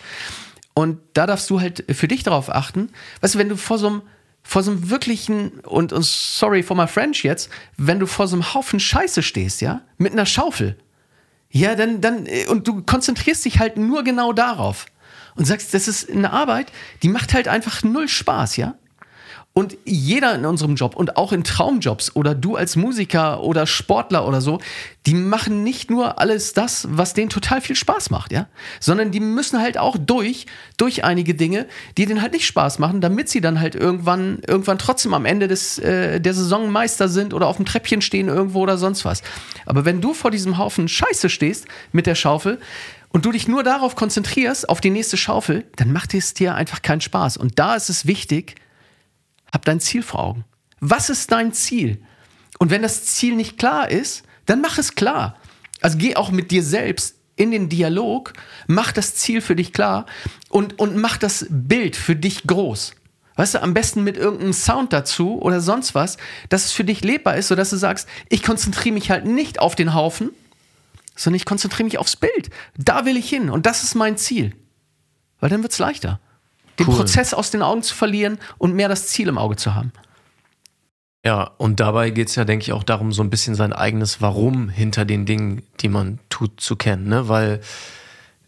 Und 0.74 1.00
da 1.14 1.28
darfst 1.28 1.50
du 1.50 1.62
halt 1.62 1.86
für 1.94 2.08
dich 2.08 2.24
darauf 2.24 2.50
achten, 2.50 2.90
weißt 3.22 3.36
du, 3.36 3.40
wenn 3.40 3.50
du 3.50 3.58
vor 3.58 3.78
so 3.78 3.88
einem 3.88 4.02
vor 4.46 4.62
so 4.62 4.72
einem 4.72 4.90
wirklichen, 4.90 5.62
und, 5.62 5.94
und 5.94 6.04
sorry 6.04 6.64
for 6.64 6.76
my 6.76 6.86
French 6.86 7.24
jetzt, 7.24 7.50
wenn 7.78 8.00
du 8.00 8.06
vor 8.06 8.28
so 8.28 8.36
einem 8.36 8.54
Haufen 8.54 8.80
Scheiße 8.80 9.24
stehst, 9.24 9.62
ja, 9.62 9.82
mit 9.98 10.12
einer 10.12 10.26
Schaufel, 10.26 10.78
ja, 11.50 11.76
dann, 11.76 12.02
dann, 12.02 12.26
äh, 12.26 12.48
und 12.48 12.68
du 12.68 12.84
konzentrierst 12.84 13.46
dich 13.46 13.60
halt 13.60 13.78
nur 13.78 14.04
genau 14.04 14.34
darauf 14.34 14.86
und 15.36 15.46
sagst, 15.46 15.74
das 15.74 15.88
ist 15.88 16.10
eine 16.10 16.32
Arbeit, 16.32 16.72
die 17.04 17.10
macht 17.10 17.34
halt 17.34 17.48
einfach 17.48 17.84
null 17.84 18.10
Spaß, 18.10 18.58
ja. 18.58 18.76
Und 19.56 19.78
jeder 19.86 20.34
in 20.34 20.46
unserem 20.46 20.74
Job 20.74 20.96
und 20.96 21.16
auch 21.16 21.32
in 21.32 21.44
Traumjobs 21.44 22.16
oder 22.16 22.34
du 22.34 22.56
als 22.56 22.76
Musiker 22.76 23.44
oder 23.44 23.68
Sportler 23.68 24.28
oder 24.28 24.42
so, 24.42 24.60
die 25.06 25.14
machen 25.14 25.64
nicht 25.64 25.92
nur 25.92 26.20
alles 26.20 26.54
das, 26.54 26.88
was 26.90 27.14
denen 27.14 27.30
total 27.30 27.62
viel 27.62 27.76
Spaß 27.76 28.10
macht, 28.10 28.32
ja, 28.32 28.48
sondern 28.80 29.12
die 29.12 29.20
müssen 29.20 29.60
halt 29.60 29.78
auch 29.78 29.96
durch, 30.00 30.48
durch 30.78 31.04
einige 31.04 31.36
Dinge, 31.36 31.68
die 31.98 32.08
denen 32.08 32.24
halt 32.24 32.34
nicht 32.34 32.48
Spaß 32.48 32.80
machen, 32.80 33.00
damit 33.00 33.30
sie 33.30 33.42
dann 33.42 33.60
halt 33.60 33.76
irgendwann, 33.76 34.40
irgendwann 34.48 34.80
trotzdem 34.80 35.14
am 35.14 35.26
Ende 35.26 35.48
des, 35.48 35.78
äh, 35.78 36.20
der 36.20 36.34
Saison 36.34 36.72
Meister 36.72 37.08
sind 37.08 37.32
oder 37.32 37.46
auf 37.46 37.58
dem 37.58 37.66
Treppchen 37.66 38.02
stehen 38.02 38.30
irgendwo 38.30 38.62
oder 38.62 38.80
sonst 38.80 39.06
was. 39.06 39.22
Aber 39.68 39.86
wenn 39.86 40.02
du 40.02 40.16
vor 40.16 40.32
diesem 40.32 40.58
Haufen 40.58 40.88
Scheiße 40.88 41.30
stehst 41.30 41.68
mit 41.92 42.08
der 42.08 42.16
Schaufel, 42.16 42.60
und 43.16 43.26
du 43.26 43.32
dich 43.32 43.48
nur 43.48 43.62
darauf 43.62 43.96
konzentrierst, 43.96 44.68
auf 44.68 44.82
die 44.82 44.90
nächste 44.90 45.18
Schaufel, 45.18 45.66
dann 45.76 45.94
macht 45.94 46.16
es 46.16 46.34
dir 46.34 46.56
einfach 46.56 46.82
keinen 46.82 47.00
Spaß. 47.00 47.38
Und 47.38 47.60
da 47.60 47.76
ist 47.76 47.90
es 47.90 48.08
wichtig, 48.08 48.56
hab 49.54 49.64
dein 49.66 49.80
Ziel 49.80 50.02
vor 50.02 50.22
Augen. 50.22 50.46
Was 50.80 51.10
ist 51.10 51.32
dein 51.32 51.54
Ziel? 51.54 52.04
Und 52.60 52.72
wenn 52.72 52.82
das 52.82 53.06
Ziel 53.06 53.36
nicht 53.36 53.58
klar 53.58 53.90
ist, 53.90 54.24
dann 54.48 54.60
mach 54.60 54.78
es 54.78 54.96
klar. 54.96 55.38
Also 55.80 55.98
geh 55.98 56.16
auch 56.16 56.32
mit 56.32 56.52
dir 56.52 56.64
selbst 56.64 57.16
in 57.36 57.52
den 57.52 57.70
Dialog, 57.70 58.34
mach 58.68 58.92
das 58.92 59.16
Ziel 59.16 59.42
für 59.42 59.56
dich 59.56 59.74
klar 59.74 60.06
und, 60.50 60.80
und 60.80 60.98
mach 60.98 61.18
das 61.18 61.46
Bild 61.50 61.96
für 61.96 62.16
dich 62.16 62.44
groß. 62.44 62.96
Weißt 63.36 63.56
du, 63.56 63.62
am 63.62 63.74
besten 63.74 64.04
mit 64.04 64.18
irgendeinem 64.18 64.54
Sound 64.54 64.94
dazu 64.94 65.42
oder 65.42 65.60
sonst 65.60 65.96
was, 65.96 66.18
dass 66.50 66.66
es 66.66 66.72
für 66.72 66.84
dich 66.84 67.04
lebbar 67.04 67.36
ist, 67.36 67.48
sodass 67.48 67.72
du 67.72 67.78
sagst, 67.78 68.08
ich 68.30 68.44
konzentriere 68.44 68.94
mich 68.94 69.10
halt 69.10 69.26
nicht 69.26 69.60
auf 69.60 69.76
den 69.76 69.94
Haufen, 69.94 70.32
sondern 71.16 71.38
ich 71.38 71.46
konzentriere 71.46 71.86
mich 71.86 71.98
aufs 71.98 72.16
Bild. 72.16 72.50
Da 72.78 73.06
will 73.06 73.18
ich 73.18 73.30
hin 73.30 73.50
und 73.50 73.66
das 73.66 73.84
ist 73.84 73.96
mein 73.96 74.18
Ziel. 74.18 74.56
Weil 75.40 75.50
dann 75.50 75.64
wird 75.64 75.74
es 75.74 75.80
leichter 75.80 76.20
den 76.80 76.88
Cool. 76.88 76.98
Prozess 76.98 77.34
aus 77.34 77.52
den 77.52 77.62
Augen 77.62 77.84
zu 77.84 77.94
verlieren 77.96 78.40
und 78.58 78.74
mehr 78.74 78.90
das 78.90 79.08
Ziel 79.08 79.28
im 79.28 79.38
Auge 79.38 79.56
zu 79.56 79.76
haben. 79.76 79.92
Ja, 81.26 81.52
und 81.58 81.80
dabei 81.80 82.10
geht 82.10 82.28
es 82.28 82.36
ja, 82.36 82.44
denke 82.44 82.64
ich, 82.64 82.74
auch 82.74 82.84
darum, 82.84 83.14
so 83.14 83.24
ein 83.24 83.30
bisschen 83.30 83.56
sein 83.56 83.72
eigenes 83.72 84.22
Warum 84.22 84.68
hinter 84.68 85.06
den 85.06 85.26
Dingen, 85.26 85.64
die 85.80 85.88
man 85.88 86.20
tut, 86.30 86.60
zu 86.60 86.76
kennen. 86.76 87.08
Ne? 87.08 87.30
Weil, 87.30 87.62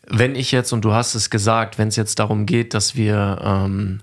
wenn 0.08 0.36
ich 0.36 0.52
jetzt, 0.52 0.74
und 0.74 0.84
du 0.84 0.92
hast 0.92 1.16
es 1.16 1.30
gesagt, 1.30 1.78
wenn 1.78 1.88
es 1.88 1.96
jetzt 1.96 2.20
darum 2.20 2.46
geht, 2.46 2.74
dass 2.74 2.96
wir, 2.96 3.40
ähm, 3.42 4.02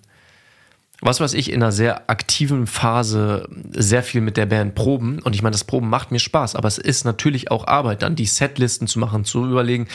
was 1.04 1.20
weiß 1.20 1.34
ich, 1.34 1.50
in 1.50 1.62
einer 1.62 1.72
sehr 1.72 2.08
aktiven 2.08 2.68
Phase 2.68 3.48
sehr 3.70 4.04
viel 4.04 4.20
mit 4.20 4.36
der 4.36 4.46
Band 4.46 4.76
proben, 4.76 5.18
und 5.18 5.34
ich 5.34 5.42
meine, 5.42 5.52
das 5.52 5.64
Proben 5.64 5.90
macht 5.90 6.12
mir 6.12 6.20
Spaß, 6.20 6.54
aber 6.54 6.68
es 6.68 6.78
ist 6.78 7.04
natürlich 7.04 7.50
auch 7.50 7.66
Arbeit, 7.66 8.02
dann 8.02 8.14
die 8.14 8.26
Setlisten 8.26 8.86
zu 8.86 9.00
machen, 9.00 9.24
zu 9.24 9.44
überlegen, 9.44 9.88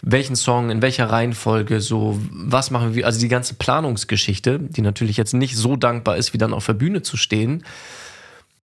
welchen 0.00 0.36
Song, 0.36 0.70
in 0.70 0.80
welcher 0.80 1.10
Reihenfolge, 1.10 1.80
so, 1.80 2.18
was 2.30 2.70
machen 2.70 2.94
wir, 2.94 3.04
also 3.04 3.20
die 3.20 3.28
ganze 3.28 3.54
Planungsgeschichte, 3.54 4.58
die 4.58 4.80
natürlich 4.80 5.18
jetzt 5.18 5.34
nicht 5.34 5.54
so 5.54 5.76
dankbar 5.76 6.16
ist, 6.16 6.32
wie 6.32 6.38
dann 6.38 6.54
auf 6.54 6.64
der 6.64 6.72
Bühne 6.72 7.02
zu 7.02 7.18
stehen. 7.18 7.64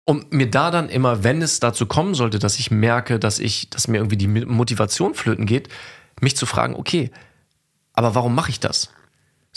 Und 0.05 0.33
mir 0.33 0.49
da 0.49 0.71
dann 0.71 0.89
immer, 0.89 1.25
wenn 1.25 1.43
es 1.43 1.61
dazu 1.61 1.85
kommen 1.85 2.15
sollte, 2.15 2.39
dass 2.39 2.59
ich 2.59 2.71
merke, 2.71 3.19
dass 3.19 3.41
ich, 3.41 3.71
dass 3.71 3.89
mir 3.89 3.99
irgendwie 3.99 4.17
die 4.17 4.29
Motivation 4.29 5.15
flöten 5.15 5.47
geht, 5.47 5.69
mich 6.21 6.37
zu 6.37 6.47
fragen, 6.47 6.75
okay, 6.77 7.11
aber 7.93 8.15
warum 8.15 8.35
mache 8.35 8.51
ich 8.51 8.61
das? 8.61 8.91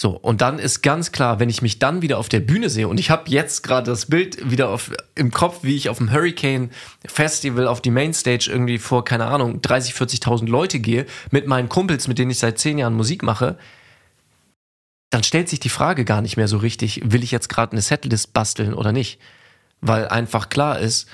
So, 0.01 0.17
und 0.17 0.41
dann 0.41 0.57
ist 0.57 0.81
ganz 0.81 1.11
klar, 1.11 1.39
wenn 1.39 1.47
ich 1.47 1.61
mich 1.61 1.77
dann 1.77 2.01
wieder 2.01 2.17
auf 2.17 2.27
der 2.27 2.39
Bühne 2.39 2.71
sehe 2.71 2.87
und 2.87 2.99
ich 2.99 3.11
habe 3.11 3.29
jetzt 3.29 3.61
gerade 3.61 3.91
das 3.91 4.07
Bild 4.07 4.49
wieder 4.49 4.69
auf, 4.69 4.89
im 5.13 5.29
Kopf, 5.29 5.59
wie 5.61 5.75
ich 5.75 5.89
auf 5.89 5.99
dem 5.99 6.11
Hurricane 6.11 6.71
Festival 7.05 7.67
auf 7.67 7.81
die 7.81 7.91
Mainstage 7.91 8.49
irgendwie 8.51 8.79
vor, 8.79 9.05
keine 9.05 9.25
Ahnung, 9.25 9.61
30, 9.61 9.93
40.000 9.93 10.47
Leute 10.49 10.79
gehe, 10.79 11.05
mit 11.29 11.45
meinen 11.45 11.69
Kumpels, 11.69 12.07
mit 12.07 12.17
denen 12.17 12.31
ich 12.31 12.39
seit 12.39 12.57
zehn 12.57 12.79
Jahren 12.79 12.95
Musik 12.95 13.21
mache, 13.21 13.59
dann 15.11 15.21
stellt 15.21 15.49
sich 15.49 15.59
die 15.59 15.69
Frage 15.69 16.03
gar 16.03 16.23
nicht 16.23 16.35
mehr 16.35 16.47
so 16.47 16.57
richtig, 16.57 17.01
will 17.03 17.21
ich 17.21 17.29
jetzt 17.29 17.49
gerade 17.49 17.73
eine 17.73 17.83
Setlist 17.83 18.33
basteln 18.33 18.73
oder 18.73 18.93
nicht? 18.93 19.19
Weil 19.81 20.07
einfach 20.07 20.49
klar 20.49 20.79
ist, 20.79 21.09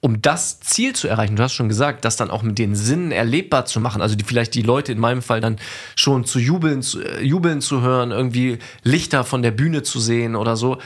um 0.00 0.22
das 0.22 0.60
Ziel 0.60 0.94
zu 0.94 1.08
erreichen, 1.08 1.36
du 1.36 1.42
hast 1.42 1.54
schon 1.54 1.68
gesagt, 1.68 2.04
das 2.04 2.16
dann 2.16 2.30
auch 2.30 2.42
mit 2.42 2.58
den 2.58 2.74
Sinnen 2.76 3.10
erlebbar 3.10 3.66
zu 3.66 3.80
machen, 3.80 4.00
also 4.00 4.14
die, 4.14 4.24
vielleicht 4.24 4.54
die 4.54 4.62
Leute 4.62 4.92
in 4.92 4.98
meinem 4.98 5.22
Fall 5.22 5.40
dann 5.40 5.56
schon 5.96 6.24
zu 6.24 6.38
jubeln, 6.38 6.82
zu, 6.82 7.02
äh, 7.02 7.22
jubeln 7.22 7.60
zu 7.60 7.80
hören, 7.80 8.12
irgendwie 8.12 8.58
Lichter 8.84 9.24
von 9.24 9.42
der 9.42 9.50
Bühne 9.50 9.82
zu 9.82 9.98
sehen 9.98 10.36
oder 10.36 10.56
so, 10.56 10.78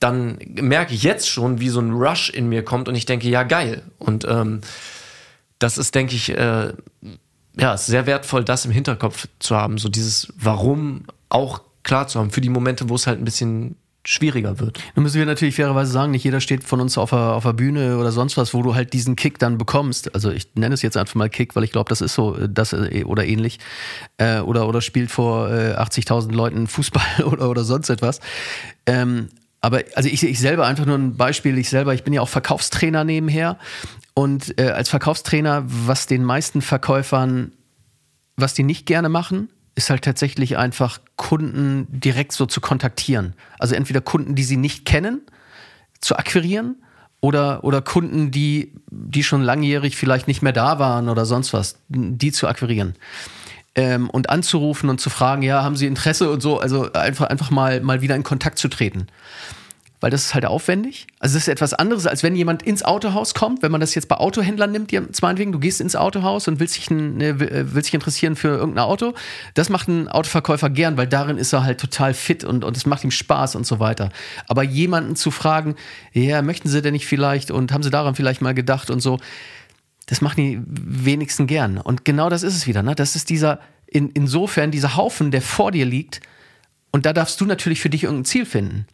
dann 0.00 0.38
merke 0.54 0.94
ich 0.94 1.02
jetzt 1.02 1.28
schon, 1.28 1.60
wie 1.60 1.68
so 1.68 1.80
ein 1.80 1.92
Rush 1.92 2.30
in 2.30 2.48
mir 2.48 2.64
kommt 2.64 2.88
und 2.88 2.94
ich 2.94 3.06
denke, 3.06 3.28
ja 3.28 3.42
geil. 3.42 3.82
Und 3.98 4.26
ähm, 4.28 4.60
das 5.58 5.78
ist, 5.78 5.94
denke 5.94 6.14
ich, 6.14 6.30
äh, 6.30 6.72
ja, 7.58 7.74
ist 7.74 7.86
sehr 7.86 8.06
wertvoll, 8.06 8.44
das 8.44 8.64
im 8.66 8.70
Hinterkopf 8.70 9.26
zu 9.38 9.56
haben, 9.56 9.78
so 9.78 9.88
dieses 9.88 10.32
Warum 10.36 11.04
auch 11.28 11.62
klar 11.82 12.08
zu 12.08 12.20
haben 12.20 12.30
für 12.30 12.42
die 12.42 12.50
Momente, 12.50 12.88
wo 12.88 12.94
es 12.94 13.06
halt 13.06 13.18
ein 13.18 13.24
bisschen 13.24 13.76
schwieriger 14.08 14.60
wird. 14.60 14.78
Nun 14.94 15.02
müssen 15.02 15.18
wir 15.18 15.26
natürlich 15.26 15.56
fairerweise 15.56 15.90
sagen, 15.90 16.12
nicht 16.12 16.24
jeder 16.24 16.40
steht 16.40 16.64
von 16.64 16.80
uns 16.80 16.96
auf 16.96 17.10
der, 17.10 17.34
auf 17.34 17.42
der 17.42 17.52
Bühne 17.52 17.98
oder 17.98 18.12
sonst 18.12 18.36
was, 18.36 18.54
wo 18.54 18.62
du 18.62 18.74
halt 18.74 18.92
diesen 18.92 19.16
Kick 19.16 19.38
dann 19.38 19.58
bekommst. 19.58 20.14
Also 20.14 20.30
ich 20.30 20.48
nenne 20.54 20.74
es 20.74 20.82
jetzt 20.82 20.96
einfach 20.96 21.14
mal 21.16 21.28
Kick, 21.28 21.56
weil 21.56 21.64
ich 21.64 21.72
glaube, 21.72 21.88
das 21.88 22.00
ist 22.00 22.14
so, 22.14 22.36
äh, 22.36 22.48
das 22.48 22.72
äh, 22.72 23.04
oder 23.04 23.24
ähnlich. 23.26 23.58
Äh, 24.18 24.40
oder, 24.40 24.68
oder 24.68 24.80
spielt 24.80 25.10
vor 25.10 25.50
äh, 25.50 25.74
80.000 25.74 26.32
Leuten 26.32 26.66
Fußball 26.66 27.24
oder, 27.24 27.50
oder 27.50 27.64
sonst 27.64 27.90
etwas. 27.90 28.20
Ähm, 28.86 29.28
aber 29.60 29.82
also 29.96 30.08
ich, 30.08 30.22
ich 30.22 30.38
selber 30.38 30.66
einfach 30.66 30.86
nur 30.86 30.96
ein 30.96 31.16
Beispiel, 31.16 31.58
ich 31.58 31.68
selber, 31.68 31.92
ich 31.92 32.04
bin 32.04 32.12
ja 32.12 32.20
auch 32.20 32.28
Verkaufstrainer 32.28 33.02
nebenher. 33.02 33.58
Und 34.14 34.58
äh, 34.60 34.70
als 34.70 34.88
Verkaufstrainer, 34.88 35.64
was 35.66 36.06
den 36.06 36.22
meisten 36.22 36.62
Verkäufern, 36.62 37.52
was 38.36 38.54
die 38.54 38.62
nicht 38.62 38.86
gerne 38.86 39.08
machen, 39.08 39.48
ist 39.76 39.90
halt 39.90 40.02
tatsächlich 40.02 40.56
einfach 40.56 41.00
Kunden 41.16 41.86
direkt 41.90 42.32
so 42.32 42.46
zu 42.46 42.60
kontaktieren. 42.60 43.34
Also 43.58 43.74
entweder 43.74 44.00
Kunden, 44.00 44.34
die 44.34 44.42
sie 44.42 44.56
nicht 44.56 44.84
kennen, 44.86 45.20
zu 46.00 46.16
akquirieren 46.16 46.76
oder, 47.20 47.62
oder 47.62 47.82
Kunden, 47.82 48.30
die, 48.30 48.72
die 48.90 49.22
schon 49.22 49.42
langjährig 49.42 49.96
vielleicht 49.96 50.28
nicht 50.28 50.42
mehr 50.42 50.52
da 50.52 50.78
waren 50.78 51.08
oder 51.08 51.26
sonst 51.26 51.52
was, 51.52 51.78
die 51.88 52.32
zu 52.32 52.48
akquirieren. 52.48 52.94
Ähm, 53.74 54.08
und 54.08 54.30
anzurufen 54.30 54.88
und 54.88 55.00
zu 55.00 55.10
fragen, 55.10 55.42
ja, 55.42 55.62
haben 55.62 55.76
Sie 55.76 55.86
Interesse 55.86 56.30
und 56.30 56.40
so, 56.40 56.58
also 56.58 56.90
einfach, 56.92 57.26
einfach 57.26 57.50
mal, 57.50 57.82
mal 57.82 58.00
wieder 58.00 58.16
in 58.16 58.22
Kontakt 58.22 58.58
zu 58.58 58.68
treten 58.68 59.06
weil 60.00 60.10
das 60.10 60.26
ist 60.26 60.34
halt 60.34 60.44
aufwendig. 60.44 61.06
Also 61.20 61.34
das 61.34 61.44
ist 61.44 61.48
etwas 61.48 61.72
anderes, 61.72 62.06
als 62.06 62.22
wenn 62.22 62.36
jemand 62.36 62.62
ins 62.62 62.82
Autohaus 62.82 63.34
kommt, 63.34 63.62
wenn 63.62 63.72
man 63.72 63.80
das 63.80 63.94
jetzt 63.94 64.08
bei 64.08 64.16
Autohändlern 64.16 64.70
nimmt, 64.70 64.92
meinetwegen, 65.22 65.52
du 65.52 65.58
gehst 65.58 65.80
ins 65.80 65.96
Autohaus 65.96 66.48
und 66.48 66.60
willst 66.60 66.76
dich, 66.76 66.90
ne, 66.90 67.38
willst 67.38 67.88
dich 67.88 67.94
interessieren 67.94 68.36
für 68.36 68.48
irgendein 68.48 68.84
Auto. 68.84 69.14
Das 69.54 69.68
macht 69.68 69.88
ein 69.88 70.08
Autoverkäufer 70.08 70.70
gern, 70.70 70.96
weil 70.96 71.06
darin 71.06 71.38
ist 71.38 71.52
er 71.52 71.64
halt 71.64 71.80
total 71.80 72.14
fit 72.14 72.44
und, 72.44 72.64
und 72.64 72.76
es 72.76 72.86
macht 72.86 73.04
ihm 73.04 73.10
Spaß 73.10 73.56
und 73.56 73.66
so 73.66 73.80
weiter. 73.80 74.10
Aber 74.48 74.62
jemanden 74.62 75.16
zu 75.16 75.30
fragen, 75.30 75.76
ja, 76.12 76.42
möchten 76.42 76.68
Sie 76.68 76.82
denn 76.82 76.92
nicht 76.92 77.06
vielleicht 77.06 77.50
und 77.50 77.72
haben 77.72 77.82
Sie 77.82 77.90
daran 77.90 78.14
vielleicht 78.14 78.42
mal 78.42 78.54
gedacht 78.54 78.90
und 78.90 79.00
so, 79.00 79.18
das 80.06 80.20
machen 80.20 80.36
die 80.36 80.60
wenigsten 80.66 81.46
gern. 81.46 81.78
Und 81.78 82.04
genau 82.04 82.28
das 82.28 82.42
ist 82.42 82.54
es 82.54 82.66
wieder. 82.66 82.82
Ne? 82.82 82.94
Das 82.94 83.16
ist 83.16 83.28
dieser, 83.28 83.60
in, 83.86 84.10
insofern 84.10 84.70
dieser 84.70 84.96
Haufen, 84.96 85.30
der 85.30 85.42
vor 85.42 85.72
dir 85.72 85.84
liegt. 85.84 86.20
Und 86.92 87.06
da 87.06 87.12
darfst 87.12 87.40
du 87.40 87.44
natürlich 87.44 87.80
für 87.80 87.90
dich 87.90 88.04
irgendein 88.04 88.24
Ziel 88.24 88.46
finden. 88.46 88.86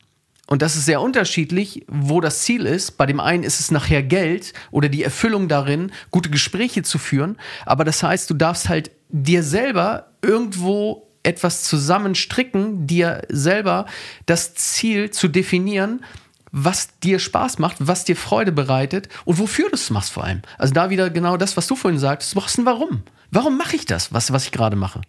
Und 0.47 0.61
das 0.61 0.77
ist 0.77 0.85
sehr 0.85 1.01
unterschiedlich, 1.01 1.85
wo 1.89 2.21
das 2.21 2.41
Ziel 2.41 2.67
ist. 2.67 2.99
Bei 2.99 3.07
dem 3.07 3.21
einen 3.21 3.43
ist 3.43 3.61
es 3.61 3.71
nachher 3.71 4.03
Geld 4.03 4.53
oder 4.71 4.89
die 4.89 5.03
Erfüllung 5.03 5.49
darin, 5.49 5.93
gute 6.11 6.31
Gespräche 6.31 6.83
zu 6.83 6.99
führen. 6.99 7.39
Aber 7.65 7.85
das 7.85 8.03
heißt, 8.03 8.29
du 8.29 8.35
darfst 8.35 8.69
halt 8.69 8.91
dir 9.09 9.43
selber 9.43 10.09
irgendwo 10.21 11.09
etwas 11.23 11.65
zusammenstricken, 11.65 12.87
dir 12.87 13.23
selber 13.29 13.87
das 14.27 14.55
Ziel 14.55 15.11
zu 15.11 15.29
definieren, 15.29 16.05
was 16.51 16.99
dir 16.99 17.19
Spaß 17.19 17.59
macht, 17.59 17.77
was 17.81 18.05
dir 18.05 18.17
Freude 18.17 18.53
bereitet 18.53 19.09
und 19.25 19.39
wofür 19.39 19.69
du 19.69 19.75
es 19.75 19.91
machst 19.91 20.13
vor 20.13 20.25
allem. 20.25 20.43
Also 20.59 20.75
da 20.75 20.91
wieder 20.91 21.09
genau 21.09 21.37
das, 21.37 21.57
was 21.57 21.67
du 21.67 21.77
vorhin 21.77 21.99
sagtest, 21.99 22.35
du 22.35 22.41
brauchst 22.41 22.59
ein 22.59 22.67
Warum. 22.67 23.03
Warum 23.31 23.57
mache 23.57 23.77
ich 23.77 23.87
das, 23.87 24.13
was, 24.13 24.33
was 24.33 24.45
ich 24.45 24.53
gerade 24.53 24.77
mache? 24.77 25.01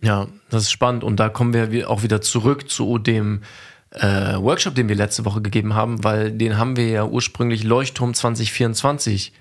Ja, 0.00 0.26
das 0.50 0.64
ist 0.64 0.72
spannend. 0.72 1.04
Und 1.04 1.20
da 1.20 1.28
kommen 1.28 1.52
wir 1.52 1.90
auch 1.90 2.02
wieder 2.02 2.20
zurück 2.20 2.68
zu 2.68 2.98
dem 2.98 3.42
äh, 3.90 4.36
Workshop, 4.36 4.74
den 4.74 4.88
wir 4.88 4.96
letzte 4.96 5.24
Woche 5.24 5.40
gegeben 5.40 5.74
haben, 5.74 6.04
weil 6.04 6.32
den 6.32 6.58
haben 6.58 6.76
wir 6.76 6.88
ja 6.88 7.04
ursprünglich 7.04 7.64
Leuchtturm 7.64 8.14
2024 8.14 9.32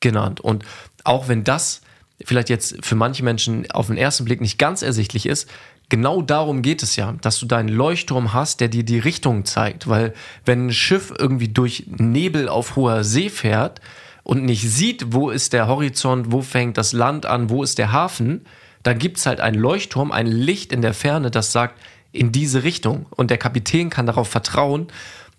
genannt. 0.00 0.40
Und 0.40 0.64
auch 1.04 1.28
wenn 1.28 1.44
das 1.44 1.82
vielleicht 2.24 2.48
jetzt 2.48 2.84
für 2.84 2.94
manche 2.94 3.24
Menschen 3.24 3.70
auf 3.70 3.88
den 3.88 3.96
ersten 3.96 4.24
Blick 4.24 4.40
nicht 4.40 4.58
ganz 4.58 4.82
ersichtlich 4.82 5.26
ist, 5.26 5.48
genau 5.88 6.22
darum 6.22 6.62
geht 6.62 6.82
es 6.82 6.96
ja, 6.96 7.12
dass 7.20 7.38
du 7.38 7.46
deinen 7.46 7.68
Leuchtturm 7.68 8.32
hast, 8.32 8.60
der 8.60 8.68
dir 8.68 8.84
die 8.84 8.98
Richtung 8.98 9.44
zeigt. 9.44 9.88
Weil 9.88 10.14
wenn 10.44 10.66
ein 10.66 10.72
Schiff 10.72 11.12
irgendwie 11.16 11.48
durch 11.48 11.84
Nebel 11.86 12.48
auf 12.48 12.76
hoher 12.76 13.04
See 13.04 13.30
fährt 13.30 13.80
und 14.22 14.44
nicht 14.44 14.68
sieht, 14.68 15.12
wo 15.12 15.30
ist 15.30 15.52
der 15.52 15.66
Horizont, 15.66 16.32
wo 16.32 16.42
fängt 16.42 16.78
das 16.78 16.92
Land 16.92 17.26
an, 17.26 17.50
wo 17.50 17.62
ist 17.62 17.78
der 17.78 17.92
Hafen, 17.92 18.46
dann 18.82 18.98
gibt 18.98 19.18
es 19.18 19.26
halt 19.26 19.40
einen 19.40 19.58
Leuchtturm, 19.58 20.12
ein 20.12 20.26
Licht 20.26 20.72
in 20.72 20.82
der 20.82 20.94
Ferne, 20.94 21.30
das 21.30 21.52
sagt, 21.52 21.80
in 22.14 22.32
diese 22.32 22.62
Richtung. 22.62 23.06
Und 23.10 23.30
der 23.30 23.38
Kapitän 23.38 23.90
kann 23.90 24.06
darauf 24.06 24.28
vertrauen, 24.28 24.88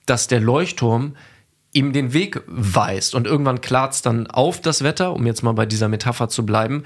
dass 0.05 0.27
der 0.27 0.39
Leuchtturm 0.39 1.15
ihm 1.71 1.93
den 1.93 2.13
Weg 2.13 2.41
weist. 2.47 3.15
Und 3.15 3.27
irgendwann 3.27 3.61
klart 3.61 3.93
es 3.93 4.01
dann 4.01 4.27
auf 4.27 4.61
das 4.61 4.83
Wetter, 4.83 5.13
um 5.13 5.25
jetzt 5.25 5.43
mal 5.43 5.53
bei 5.53 5.65
dieser 5.65 5.89
Metapher 5.89 6.29
zu 6.29 6.45
bleiben. 6.45 6.83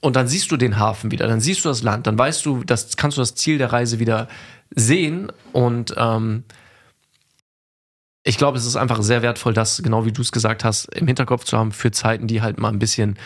Und 0.00 0.16
dann 0.16 0.28
siehst 0.28 0.50
du 0.50 0.56
den 0.56 0.78
Hafen 0.78 1.10
wieder, 1.10 1.26
dann 1.26 1.40
siehst 1.40 1.64
du 1.64 1.68
das 1.68 1.82
Land, 1.82 2.06
dann 2.06 2.16
weißt 2.16 2.46
du, 2.46 2.62
das 2.62 2.96
kannst 2.96 3.16
du 3.16 3.20
das 3.20 3.34
Ziel 3.34 3.58
der 3.58 3.72
Reise 3.72 3.98
wieder 3.98 4.28
sehen. 4.70 5.32
Und 5.52 5.94
ähm, 5.96 6.44
ich 8.22 8.38
glaube, 8.38 8.58
es 8.58 8.66
ist 8.66 8.76
einfach 8.76 9.02
sehr 9.02 9.22
wertvoll, 9.22 9.54
das, 9.54 9.82
genau 9.82 10.04
wie 10.04 10.12
du 10.12 10.22
es 10.22 10.30
gesagt 10.30 10.62
hast, 10.62 10.84
im 10.94 11.06
Hinterkopf 11.06 11.44
zu 11.44 11.58
haben 11.58 11.72
für 11.72 11.90
Zeiten, 11.90 12.26
die 12.26 12.42
halt 12.42 12.60
mal 12.60 12.68
ein 12.68 12.78
bisschen 12.78 13.18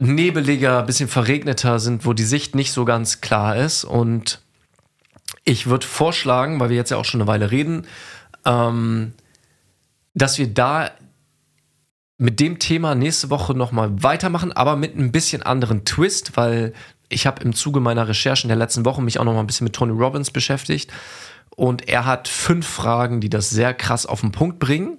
nebeliger, 0.00 0.80
ein 0.80 0.86
bisschen 0.86 1.08
verregneter 1.08 1.78
sind, 1.78 2.04
wo 2.04 2.14
die 2.14 2.24
Sicht 2.24 2.54
nicht 2.54 2.72
so 2.72 2.84
ganz 2.84 3.20
klar 3.20 3.56
ist. 3.56 3.84
Und 3.84 4.40
ich 5.44 5.66
würde 5.66 5.86
vorschlagen, 5.86 6.58
weil 6.60 6.70
wir 6.70 6.76
jetzt 6.76 6.90
ja 6.90 6.96
auch 6.96 7.04
schon 7.04 7.20
eine 7.20 7.28
Weile 7.28 7.50
reden, 7.50 7.86
ähm, 8.44 9.12
dass 10.14 10.38
wir 10.38 10.52
da 10.52 10.90
mit 12.16 12.40
dem 12.40 12.58
Thema 12.58 12.94
nächste 12.94 13.30
Woche 13.30 13.54
nochmal 13.54 14.02
weitermachen, 14.02 14.52
aber 14.52 14.76
mit 14.76 14.96
ein 14.96 15.12
bisschen 15.12 15.42
anderen 15.42 15.84
Twist, 15.84 16.36
weil 16.36 16.72
ich 17.08 17.26
habe 17.26 17.42
im 17.42 17.54
Zuge 17.54 17.80
meiner 17.80 18.08
Recherchen 18.08 18.48
der 18.48 18.56
letzten 18.56 18.84
Woche 18.84 19.02
mich 19.02 19.18
auch 19.18 19.24
nochmal 19.24 19.42
ein 19.42 19.46
bisschen 19.46 19.64
mit 19.64 19.74
Tony 19.74 19.92
Robbins 19.92 20.30
beschäftigt. 20.30 20.92
Und 21.56 21.88
er 21.88 22.06
hat 22.06 22.28
fünf 22.28 22.66
Fragen, 22.66 23.20
die 23.20 23.28
das 23.28 23.50
sehr 23.50 23.74
krass 23.74 24.06
auf 24.06 24.20
den 24.20 24.32
Punkt 24.32 24.58
bringen. 24.58 24.98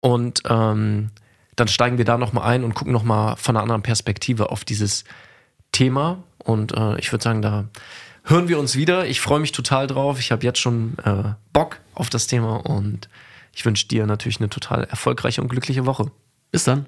Und 0.00 0.42
ähm, 0.48 1.10
dann 1.56 1.68
steigen 1.68 1.98
wir 1.98 2.04
da 2.04 2.18
nochmal 2.18 2.44
ein 2.44 2.64
und 2.64 2.74
gucken 2.74 2.92
nochmal 2.92 3.36
von 3.36 3.56
einer 3.56 3.62
anderen 3.62 3.82
Perspektive 3.82 4.50
auf 4.50 4.64
dieses 4.64 5.04
Thema. 5.72 6.22
Und 6.44 6.72
äh, 6.72 6.98
ich 6.98 7.12
würde 7.12 7.22
sagen, 7.22 7.42
da 7.42 7.68
hören 8.28 8.48
wir 8.48 8.58
uns 8.58 8.76
wieder. 8.76 9.06
Ich 9.06 9.20
freue 9.20 9.40
mich 9.40 9.52
total 9.52 9.86
drauf. 9.86 10.18
Ich 10.18 10.30
habe 10.30 10.44
jetzt 10.44 10.58
schon 10.58 10.96
äh, 11.04 11.34
Bock 11.52 11.80
auf 11.94 12.10
das 12.10 12.26
Thema 12.26 12.56
und 12.64 13.08
ich 13.52 13.64
wünsche 13.64 13.88
dir 13.88 14.06
natürlich 14.06 14.38
eine 14.38 14.48
total 14.48 14.84
erfolgreiche 14.84 15.42
und 15.42 15.48
glückliche 15.48 15.86
Woche. 15.86 16.10
Bis 16.50 16.64
dann. 16.64 16.86